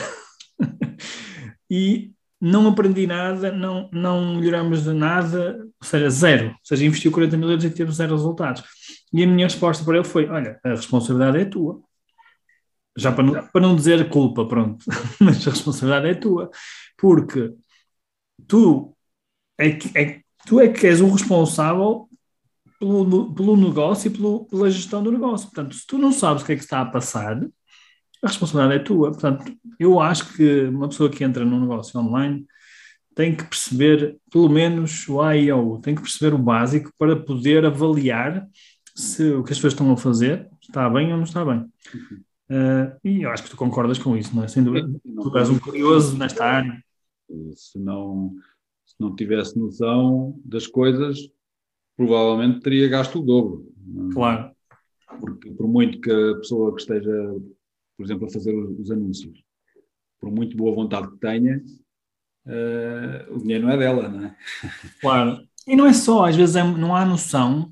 e 1.69 2.11
não 2.41 2.67
aprendi 2.67 3.05
nada, 3.05 3.51
não, 3.51 3.87
não 3.93 4.35
melhoramos 4.35 4.83
de 4.83 4.93
nada, 4.93 5.59
ou 5.79 5.87
seja, 5.87 6.09
zero. 6.09 6.47
Ou 6.47 6.55
seja, 6.63 6.85
investiu 6.85 7.11
40 7.11 7.37
mil 7.37 7.49
euros 7.49 7.63
e 7.63 7.69
teve 7.69 7.91
zero 7.91 8.15
resultados. 8.15 8.63
E 9.13 9.23
a 9.23 9.27
minha 9.27 9.45
resposta 9.45 9.85
para 9.85 9.97
ele 9.97 10.03
foi: 10.03 10.27
olha, 10.27 10.59
a 10.63 10.69
responsabilidade 10.69 11.37
é 11.37 11.45
tua. 11.45 11.79
Já 12.97 13.11
para 13.11 13.23
não, 13.23 13.47
para 13.47 13.61
não 13.61 13.75
dizer 13.75 14.09
culpa, 14.09 14.45
pronto, 14.45 14.83
mas 15.21 15.47
a 15.47 15.51
responsabilidade 15.51 16.07
é 16.07 16.15
tua. 16.15 16.49
Porque 16.97 17.53
tu 18.47 18.95
é 19.57 19.71
que, 19.71 19.97
é, 19.97 20.21
tu 20.47 20.59
é 20.59 20.67
que 20.67 20.87
és 20.87 20.99
o 20.99 21.09
responsável 21.09 22.09
pelo, 22.79 23.33
pelo 23.35 23.55
negócio 23.55 24.07
e 24.07 24.11
pelo, 24.11 24.45
pela 24.45 24.71
gestão 24.71 25.03
do 25.03 25.11
negócio. 25.11 25.47
Portanto, 25.47 25.75
se 25.75 25.85
tu 25.85 25.99
não 25.99 26.11
sabes 26.11 26.41
o 26.41 26.45
que 26.45 26.53
é 26.53 26.55
que 26.55 26.63
está 26.63 26.81
a 26.81 26.85
passar, 26.85 27.39
a 28.21 28.27
responsabilidade 28.27 28.81
é 28.81 28.83
tua. 28.83 29.11
Portanto, 29.11 29.51
eu 29.79 29.99
acho 29.99 30.33
que 30.35 30.63
uma 30.63 30.87
pessoa 30.87 31.09
que 31.09 31.23
entra 31.23 31.43
num 31.43 31.61
negócio 31.61 31.99
online 31.99 32.45
tem 33.15 33.35
que 33.35 33.43
perceber 33.43 34.17
pelo 34.31 34.49
menos 34.49 35.07
o 35.07 35.21
A 35.21 35.35
e 35.35 35.51
o 35.51 35.79
tem 35.79 35.95
que 35.95 36.01
perceber 36.01 36.33
o 36.33 36.37
básico 36.37 36.91
para 36.97 37.15
poder 37.15 37.65
avaliar 37.65 38.47
se 38.95 39.31
o 39.31 39.43
que 39.43 39.51
as 39.51 39.57
pessoas 39.57 39.73
estão 39.73 39.91
a 39.91 39.97
fazer 39.97 40.49
está 40.61 40.89
bem 40.89 41.11
ou 41.11 41.17
não 41.17 41.23
está 41.23 41.43
bem. 41.43 41.59
Uh, 42.49 42.97
e 43.03 43.23
eu 43.23 43.31
acho 43.31 43.43
que 43.43 43.49
tu 43.49 43.57
concordas 43.57 43.97
com 43.97 44.15
isso, 44.15 44.35
não 44.35 44.43
é? 44.43 44.47
Sem 44.47 44.63
dúvida. 44.63 44.89
tu 45.03 45.37
és 45.37 45.49
um 45.49 45.59
curioso 45.59 46.17
nesta 46.17 46.45
área. 46.45 46.83
Se 47.55 47.79
não, 47.79 48.33
se 48.85 48.95
não 48.99 49.15
tivesse 49.15 49.57
noção 49.57 50.39
das 50.43 50.67
coisas, 50.67 51.17
provavelmente 51.95 52.59
teria 52.59 52.89
gasto 52.89 53.19
o 53.19 53.23
dobro. 53.23 53.65
Claro. 54.13 54.51
Porque 55.19 55.51
por 55.51 55.67
muito 55.67 55.99
que 56.01 56.11
a 56.11 56.35
pessoa 56.37 56.75
que 56.75 56.81
esteja 56.81 57.35
por 58.01 58.05
exemplo, 58.05 58.27
a 58.27 58.31
fazer 58.31 58.55
os, 58.55 58.89
anúncios. 58.89 59.43
Por 60.19 60.31
muito 60.31 60.57
boa 60.57 60.73
vontade 60.73 61.09
que 61.11 61.17
tenha, 61.17 61.61
uh, 62.47 63.35
o 63.35 63.39
dinheiro 63.39 63.65
não 63.65 63.73
é 63.73 63.77
dela, 63.77 64.09
não 64.09 64.25
é? 64.25 64.35
Claro. 64.99 65.47
E 65.67 65.75
não 65.75 65.85
é 65.85 65.93
só, 65.93 66.25
às 66.25 66.35
vezes 66.35 66.55
é, 66.55 66.63
não 66.63 66.95
há 66.95 67.05
noção, 67.05 67.71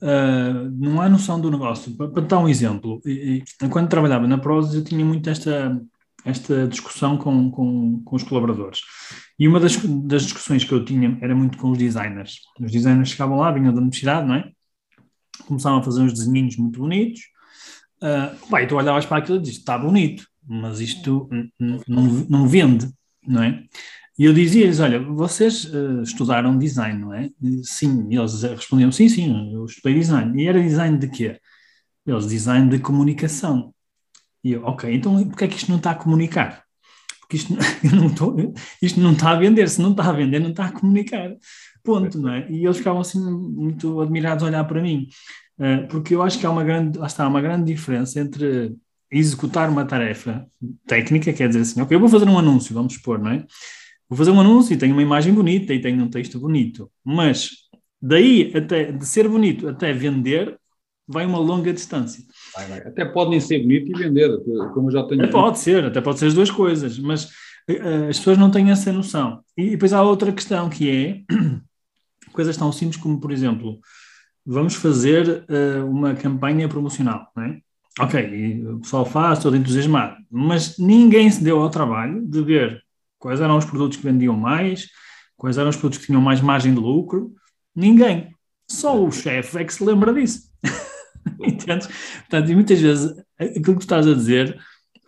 uh, 0.00 0.70
não 0.70 1.00
há 1.00 1.08
noção 1.08 1.40
do 1.40 1.50
negócio. 1.50 1.96
Para, 1.96 2.08
para 2.08 2.22
dar 2.22 2.38
um 2.38 2.48
exemplo, 2.48 3.00
e, 3.04 3.42
e, 3.62 3.68
quando 3.68 3.88
trabalhava 3.88 4.28
na 4.28 4.38
Prozis 4.38 4.74
eu 4.76 4.84
tinha 4.84 5.04
muito 5.04 5.28
esta, 5.28 5.80
esta 6.24 6.68
discussão 6.68 7.16
com, 7.18 7.50
com, 7.50 8.00
com 8.04 8.16
os 8.16 8.22
colaboradores. 8.22 8.80
E 9.36 9.48
uma 9.48 9.58
das, 9.58 9.76
das 9.76 10.22
discussões 10.22 10.62
que 10.62 10.72
eu 10.72 10.84
tinha 10.84 11.18
era 11.20 11.34
muito 11.34 11.58
com 11.58 11.70
os 11.72 11.78
designers. 11.78 12.42
Os 12.60 12.70
designers 12.70 13.08
chegavam 13.08 13.38
lá, 13.38 13.50
vinham 13.50 13.74
da 13.74 13.80
universidade, 13.80 14.26
não 14.26 14.36
é? 14.36 14.52
Começavam 15.46 15.80
a 15.80 15.82
fazer 15.82 16.02
uns 16.02 16.12
desenhinhos 16.12 16.56
muito 16.56 16.78
bonitos, 16.78 17.20
Uh, 18.02 18.48
pá, 18.48 18.64
tu 18.66 18.76
olhavas 18.76 19.06
para 19.06 19.18
aquilo 19.18 19.38
e 19.38 19.42
dizes, 19.42 19.58
está 19.58 19.76
bonito, 19.76 20.26
mas 20.46 20.80
isto 20.80 21.28
não, 21.58 22.04
não 22.28 22.48
vende, 22.48 22.88
não 23.26 23.42
é? 23.42 23.64
E 24.18 24.24
eu 24.24 24.32
dizia-lhes: 24.32 24.80
Olha, 24.80 24.98
vocês 24.98 25.64
uh, 25.66 26.02
estudaram 26.02 26.58
design, 26.58 26.98
não 26.98 27.14
é? 27.14 27.30
E, 27.40 27.64
sim. 27.64 28.08
E 28.10 28.16
eles 28.16 28.42
respondiam: 28.42 28.90
Sim, 28.90 29.08
sim, 29.08 29.52
eu 29.52 29.64
estudei 29.64 29.94
design. 29.94 30.42
E 30.42 30.46
era 30.48 30.60
design 30.60 30.98
de 30.98 31.08
quê? 31.08 31.40
Eles, 32.04 32.26
design 32.26 32.68
de 32.68 32.78
comunicação. 32.80 33.72
E 34.42 34.52
eu, 34.52 34.64
ok, 34.64 34.92
então 34.92 35.24
porquê 35.28 35.44
é 35.44 35.48
que 35.48 35.56
isto 35.56 35.70
não 35.70 35.78
está 35.78 35.92
a 35.92 35.94
comunicar? 35.94 36.64
Porque 37.20 37.36
isto 37.36 37.54
não, 37.94 38.12
tô, 38.12 38.34
isto 38.82 38.98
não 39.00 39.12
está 39.12 39.30
a 39.30 39.36
vender. 39.36 39.68
Se 39.68 39.80
não 39.80 39.92
está 39.92 40.08
a 40.08 40.12
vender, 40.12 40.40
não 40.40 40.50
está 40.50 40.66
a 40.66 40.72
comunicar. 40.72 41.30
Ponto, 41.88 42.18
não 42.18 42.32
é? 42.32 42.46
E 42.50 42.64
eles 42.64 42.76
ficavam 42.76 43.00
assim 43.00 43.18
muito 43.18 44.00
admirados 44.00 44.44
a 44.44 44.46
olhar 44.46 44.64
para 44.64 44.82
mim. 44.82 45.08
Uh, 45.58 45.88
porque 45.88 46.14
eu 46.14 46.22
acho 46.22 46.38
que 46.38 46.44
há 46.44 46.50
uma 46.50 46.62
grande, 46.62 46.98
lá 46.98 47.06
está, 47.06 47.26
uma 47.26 47.40
grande 47.40 47.72
diferença 47.72 48.20
entre 48.20 48.76
executar 49.10 49.70
uma 49.70 49.86
tarefa 49.86 50.46
técnica, 50.86 51.32
quer 51.32 51.48
dizer 51.48 51.60
assim, 51.60 51.80
ok, 51.80 51.96
eu 51.96 52.00
vou 52.00 52.10
fazer 52.10 52.28
um 52.28 52.38
anúncio, 52.38 52.74
vamos 52.74 52.92
supor, 52.92 53.18
não 53.18 53.30
é? 53.30 53.46
Vou 54.06 54.18
fazer 54.18 54.30
um 54.30 54.40
anúncio 54.40 54.74
e 54.74 54.76
tenho 54.76 54.92
uma 54.92 55.02
imagem 55.02 55.32
bonita 55.32 55.72
e 55.72 55.80
tenho 55.80 56.04
um 56.04 56.10
texto 56.10 56.38
bonito, 56.38 56.90
mas 57.02 57.50
daí 58.00 58.52
até 58.54 58.92
de 58.92 59.06
ser 59.06 59.26
bonito 59.26 59.66
até 59.66 59.92
vender 59.94 60.58
vai 61.06 61.24
uma 61.24 61.38
longa 61.38 61.72
distância. 61.72 62.22
Vai, 62.54 62.66
vai. 62.66 62.78
Até 62.80 63.06
pode 63.06 63.30
nem 63.30 63.40
ser 63.40 63.60
bonito 63.60 63.90
e 63.90 63.94
vender, 63.94 64.30
como 64.74 64.88
eu 64.88 64.92
já 64.92 65.02
tenho. 65.04 65.22
Até 65.22 65.32
pode 65.32 65.58
ser, 65.58 65.84
até 65.86 66.00
pode 66.02 66.18
ser 66.18 66.26
as 66.26 66.34
duas 66.34 66.50
coisas, 66.50 66.98
mas 66.98 67.24
uh, 67.24 68.08
as 68.10 68.18
pessoas 68.18 68.36
não 68.36 68.50
têm 68.50 68.70
essa 68.70 68.92
noção. 68.92 69.40
E, 69.56 69.70
depois 69.70 69.94
há 69.94 70.02
outra 70.02 70.30
questão 70.32 70.68
que 70.68 70.90
é 70.90 71.34
coisas 72.38 72.56
tão 72.56 72.70
simples 72.70 73.02
como, 73.02 73.18
por 73.18 73.32
exemplo, 73.32 73.80
vamos 74.46 74.76
fazer 74.76 75.44
uh, 75.50 75.84
uma 75.90 76.14
campanha 76.14 76.68
promocional, 76.68 77.26
não 77.36 77.42
é? 77.42 77.58
Ok, 77.98 78.64
o 78.64 78.78
pessoal 78.78 79.04
faz, 79.04 79.40
todo 79.40 79.56
entusiasmado, 79.56 80.14
mas 80.30 80.78
ninguém 80.78 81.28
se 81.28 81.42
deu 81.42 81.60
ao 81.60 81.68
trabalho 81.68 82.24
de 82.24 82.40
ver 82.40 82.80
quais 83.18 83.40
eram 83.40 83.56
os 83.56 83.64
produtos 83.64 83.96
que 83.96 84.04
vendiam 84.04 84.36
mais, 84.36 84.86
quais 85.36 85.58
eram 85.58 85.68
os 85.68 85.74
produtos 85.74 85.98
que 85.98 86.06
tinham 86.06 86.22
mais 86.22 86.40
margem 86.40 86.72
de 86.72 86.78
lucro. 86.78 87.34
Ninguém. 87.74 88.32
Só 88.70 89.04
o 89.04 89.10
chefe 89.10 89.58
é 89.58 89.64
que 89.64 89.74
se 89.74 89.82
lembra 89.82 90.14
disso. 90.14 90.42
Entendes? 91.42 91.88
Portanto, 92.18 92.52
e 92.52 92.54
muitas 92.54 92.80
vezes 92.80 93.12
aquilo 93.36 93.64
que 93.64 93.72
tu 93.72 93.80
estás 93.80 94.06
a 94.06 94.14
dizer 94.14 94.56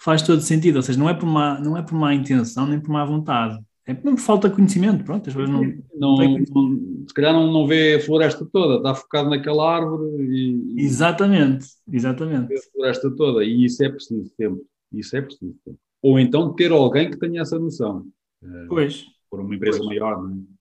faz 0.00 0.20
todo 0.20 0.40
sentido, 0.40 0.76
ou 0.76 0.82
seja, 0.82 0.98
não 0.98 1.08
é 1.08 1.14
por 1.14 1.26
má, 1.26 1.60
não 1.60 1.76
é 1.76 1.82
por 1.82 1.94
má 1.94 2.12
intenção 2.12 2.66
nem 2.66 2.80
por 2.80 2.90
má 2.90 3.04
vontade. 3.04 3.56
É 3.86 3.94
por 3.94 4.16
falta 4.18 4.50
conhecimento, 4.50 5.04
pronto, 5.04 5.28
as 5.28 5.34
não, 5.34 5.62
não, 5.94 6.16
não, 6.16 7.06
se 7.08 7.14
calhar 7.14 7.32
não, 7.32 7.50
não 7.50 7.66
vê 7.66 7.94
a 7.94 8.00
floresta 8.00 8.46
toda, 8.46 8.76
está 8.76 8.94
focado 8.94 9.30
naquela 9.30 9.76
árvore 9.76 10.22
e. 10.22 10.80
Exatamente, 10.82 11.66
exatamente. 11.90 12.48
Vê 12.48 12.58
a 12.58 12.72
floresta 12.72 13.10
toda, 13.10 13.44
e 13.44 13.64
isso 13.64 13.82
é 13.82 13.88
preciso 13.88 14.30
tempo. 14.36 14.64
Isso 14.92 15.16
é 15.16 15.22
preciso 15.22 15.54
tempo. 15.64 15.78
Ou 16.02 16.18
então 16.18 16.54
ter 16.54 16.70
alguém 16.72 17.10
que 17.10 17.18
tenha 17.18 17.42
essa 17.42 17.58
noção. 17.58 18.06
Eh, 18.42 18.66
pois. 18.68 19.06
Por 19.30 19.40
uma 19.40 19.54
empresa 19.54 19.78
pois. 19.78 19.88
maior, 19.88 20.22
não 20.22 20.36
é? 20.36 20.60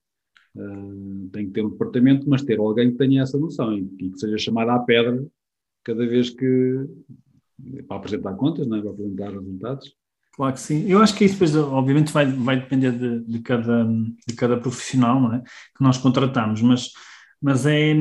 Uh, 0.55 1.29
tem 1.31 1.45
que 1.45 1.53
ter 1.53 1.63
um 1.63 1.69
departamento, 1.69 2.27
mas 2.27 2.41
ter 2.41 2.59
alguém 2.59 2.91
que 2.91 2.97
tenha 2.97 3.21
essa 3.21 3.37
noção 3.37 3.71
e, 3.77 3.87
e 3.99 4.09
que 4.09 4.19
seja 4.19 4.37
chamado 4.37 4.69
à 4.71 4.79
pedra 4.79 5.23
cada 5.83 6.05
vez 6.05 6.29
que. 6.29 6.85
para 7.87 7.97
apresentar 7.97 8.35
contas, 8.35 8.67
não 8.67 8.77
é? 8.77 8.81
para 8.81 8.91
apresentar 8.91 9.31
resultados. 9.31 9.95
Claro 10.39 10.53
que 10.53 10.61
sim. 10.61 10.85
Eu 10.87 11.01
acho 11.01 11.13
que 11.15 11.25
isso 11.25 11.33
depois, 11.33 11.53
obviamente, 11.53 12.13
vai, 12.13 12.25
vai 12.25 12.57
depender 12.57 12.93
de, 12.93 13.19
de, 13.25 13.39
cada, 13.39 13.85
de 14.25 14.33
cada 14.37 14.55
profissional 14.55 15.19
não 15.19 15.33
é? 15.33 15.39
que 15.41 15.83
nós 15.83 15.97
contratamos, 15.97 16.61
mas, 16.61 16.91
mas 17.41 17.65
é, 17.65 17.91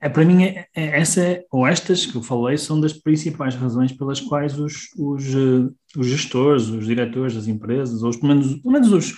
é, 0.00 0.08
para 0.08 0.24
mim, 0.24 0.42
é, 0.42 0.66
é, 0.74 0.98
essa, 0.98 1.44
ou 1.48 1.64
estas 1.64 2.04
que 2.04 2.16
eu 2.16 2.24
falei, 2.24 2.58
são 2.58 2.80
das 2.80 2.92
principais 2.92 3.54
razões 3.54 3.92
pelas 3.92 4.20
quais 4.20 4.58
os, 4.58 4.88
os, 4.98 5.26
eh, 5.32 5.70
os 5.96 6.08
gestores, 6.08 6.66
os 6.66 6.86
diretores 6.86 7.36
das 7.36 7.46
empresas, 7.46 8.02
ou 8.02 8.10
os, 8.10 8.16
pelo 8.16 8.34
menos, 8.34 8.56
pelo 8.56 8.72
menos 8.72 8.90
os, 8.90 9.12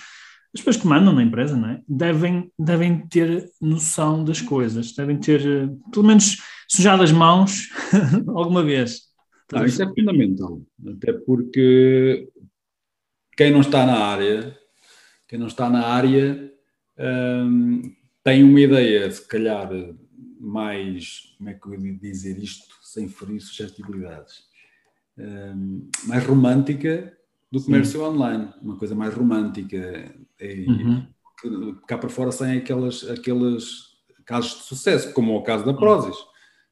as 0.53 0.61
pessoas 0.61 0.77
que 0.77 0.85
mandam 0.85 1.11
na 1.11 1.23
empresa, 1.23 1.57
não 1.57 1.69
é? 1.69 1.81
devem, 1.87 2.51
devem 2.59 2.99
ter 3.07 3.49
noção 3.59 4.23
das 4.23 4.41
coisas, 4.41 4.93
devem 4.93 5.17
ter, 5.17 5.41
eh, 5.41 5.69
pelo 5.91 6.05
menos, 6.05 6.37
sujado 6.67 7.01
as 7.01 7.11
mãos 7.11 7.67
alguma 8.29 8.61
vez. 8.61 9.09
Não, 9.51 9.65
isso 9.65 9.81
é 9.81 9.87
fundamental, 9.87 10.61
até 10.87 11.11
porque 11.11 12.29
quem 13.39 13.51
não 13.53 13.61
está 13.61 13.85
na 13.85 13.97
área, 13.97 14.53
quem 15.25 15.39
não 15.39 15.47
está 15.47 15.69
na 15.69 15.87
área 15.87 16.51
um, 17.47 17.81
tem 18.21 18.43
uma 18.43 18.59
ideia, 18.59 19.09
se 19.09 19.25
calhar, 19.25 19.69
mais, 20.37 21.35
como 21.37 21.49
é 21.49 21.53
que 21.53 21.65
eu 21.65 21.73
ia 21.73 21.93
dizer 21.93 22.37
isto, 22.37 22.67
sem 22.81 23.07
ferir 23.07 23.39
suscetibilidades, 23.39 24.43
um, 25.17 25.87
mais 26.05 26.25
romântica 26.25 27.17
do 27.49 27.63
comércio 27.63 28.01
Sim. 28.01 28.07
online, 28.07 28.49
uma 28.61 28.75
coisa 28.75 28.93
mais 28.93 29.13
romântica. 29.13 30.13
E, 30.37 30.65
uhum. 30.67 31.07
Cá 31.87 31.97
para 31.97 32.09
fora 32.09 32.33
saem 32.33 32.57
aquelas, 32.57 33.09
aqueles 33.09 33.85
casos 34.25 34.57
de 34.57 34.63
sucesso, 34.65 35.13
como 35.13 35.33
o 35.33 35.43
caso 35.43 35.65
da 35.65 35.73
Prozis. 35.73 36.17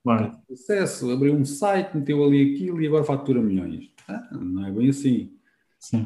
Claro. 0.03 0.37
Sucesso, 0.49 1.11
abriu 1.11 1.33
um 1.33 1.45
site, 1.45 1.95
meteu 1.95 2.21
ali 2.25 2.53
aquilo 2.53 2.81
e 2.81 2.87
agora 2.87 3.05
fatura 3.05 3.41
milhões. 3.41 3.89
Ah, 4.05 4.27
não 4.33 4.65
é 4.65 4.71
bem 4.73 4.89
assim. 4.89 5.36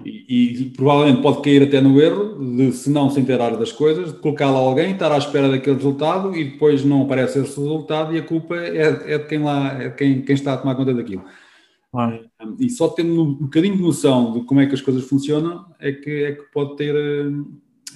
E, 0.05 0.25
e, 0.27 0.69
provavelmente 0.71 1.21
pode 1.21 1.41
cair 1.41 1.63
até 1.63 1.81
no 1.81 1.99
erro 1.99 2.55
de, 2.55 2.71
se 2.73 2.89
não 2.89 3.09
se 3.09 3.19
inteirar 3.19 3.57
das 3.57 3.71
coisas, 3.71 4.13
de 4.13 4.19
colocar 4.19 4.51
lá 4.51 4.59
alguém, 4.59 4.91
estar 4.91 5.11
à 5.11 5.17
espera 5.17 5.49
daquele 5.49 5.77
resultado 5.77 6.35
e 6.35 6.51
depois 6.51 6.83
não 6.83 7.03
aparece 7.03 7.39
esse 7.39 7.59
resultado 7.59 8.13
e 8.13 8.19
a 8.19 8.23
culpa 8.23 8.55
é, 8.57 9.13
é 9.13 9.17
de 9.17 9.25
quem 9.25 9.39
lá, 9.39 9.81
é 9.81 9.89
quem, 9.89 10.21
quem 10.21 10.35
está 10.35 10.53
a 10.53 10.57
tomar 10.57 10.75
conta 10.75 10.93
daquilo. 10.93 11.23
Ah. 11.93 12.19
E 12.59 12.69
só 12.69 12.89
tendo 12.89 13.23
um 13.23 13.33
bocadinho 13.33 13.75
de 13.75 13.81
noção 13.81 14.33
de 14.33 14.45
como 14.45 14.59
é 14.59 14.67
que 14.67 14.73
as 14.73 14.81
coisas 14.81 15.03
funcionam 15.05 15.65
é 15.79 15.91
que, 15.91 16.23
é 16.23 16.31
que 16.33 16.43
pode 16.51 16.75
ter 16.75 16.95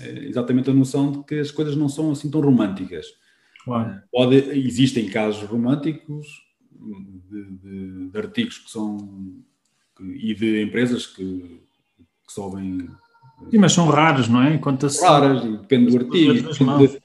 é, 0.01 0.25
exatamente 0.25 0.69
a 0.69 0.73
noção 0.73 1.11
de 1.11 1.23
que 1.23 1.39
as 1.39 1.51
coisas 1.51 1.75
não 1.75 1.89
são 1.89 2.11
assim 2.11 2.31
tão 2.31 2.41
românticas. 2.41 3.05
Ah. 3.67 4.01
Pode, 4.11 4.35
existem 4.35 5.07
casos 5.07 5.43
românticos 5.43 6.25
de, 6.71 7.43
de, 7.51 8.09
de 8.09 8.17
artigos 8.17 8.59
que 8.59 8.71
são 8.71 9.43
e 9.99 10.33
de 10.33 10.63
empresas 10.63 11.07
que 11.07 11.64
que 12.25 12.33
sobem. 12.33 12.87
Sim, 13.49 13.57
mas 13.57 13.73
são 13.73 13.87
raras, 13.87 14.27
não 14.27 14.41
é? 14.41 14.57
Quanto 14.57 14.85
a 14.85 14.89
raras, 15.07 15.43
e 15.43 15.51
depende 15.57 15.91
do 15.91 16.05
artigo, 16.05 16.33
depende 16.33 16.87
de, 16.87 17.01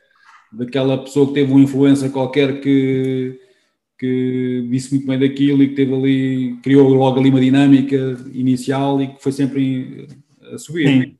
daquela 0.52 0.98
pessoa 0.98 1.26
que 1.28 1.34
teve 1.34 1.52
uma 1.52 1.60
influência 1.60 2.10
qualquer 2.10 2.60
que, 2.60 3.38
que 3.98 4.68
disse 4.70 4.94
muito 4.94 5.06
bem 5.06 5.18
daquilo 5.18 5.62
e 5.62 5.68
que 5.68 5.74
teve 5.74 5.94
ali, 5.94 6.56
criou 6.62 6.88
logo 6.88 7.18
ali 7.18 7.30
uma 7.30 7.40
dinâmica 7.40 8.16
inicial 8.32 9.00
e 9.02 9.08
que 9.08 9.22
foi 9.22 9.32
sempre 9.32 10.08
a 10.52 10.58
subir. 10.58 10.86
Sim. 10.86 11.16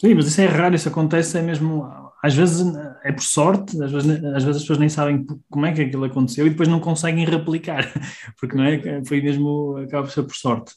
Sim, 0.00 0.14
mas 0.14 0.26
isso 0.26 0.40
é 0.40 0.46
raro, 0.46 0.74
isso 0.74 0.88
acontece 0.88 1.38
é 1.38 1.42
mesmo, 1.42 1.88
às 2.22 2.34
vezes 2.34 2.66
é 3.04 3.12
por 3.12 3.22
sorte, 3.22 3.80
às 3.82 3.92
vezes, 3.92 4.10
às 4.24 4.44
vezes 4.44 4.56
as 4.56 4.62
pessoas 4.62 4.78
nem 4.78 4.88
sabem 4.88 5.26
como 5.48 5.66
é 5.66 5.72
que 5.72 5.82
aquilo 5.82 6.04
aconteceu 6.04 6.46
e 6.46 6.50
depois 6.50 6.68
não 6.68 6.80
conseguem 6.80 7.24
replicar, 7.24 7.92
porque 8.40 8.56
não 8.56 8.64
é, 8.64 9.04
foi 9.04 9.20
mesmo, 9.20 9.76
acaba 9.76 10.04
por 10.04 10.12
ser 10.12 10.22
por 10.24 10.34
sorte. 10.34 10.74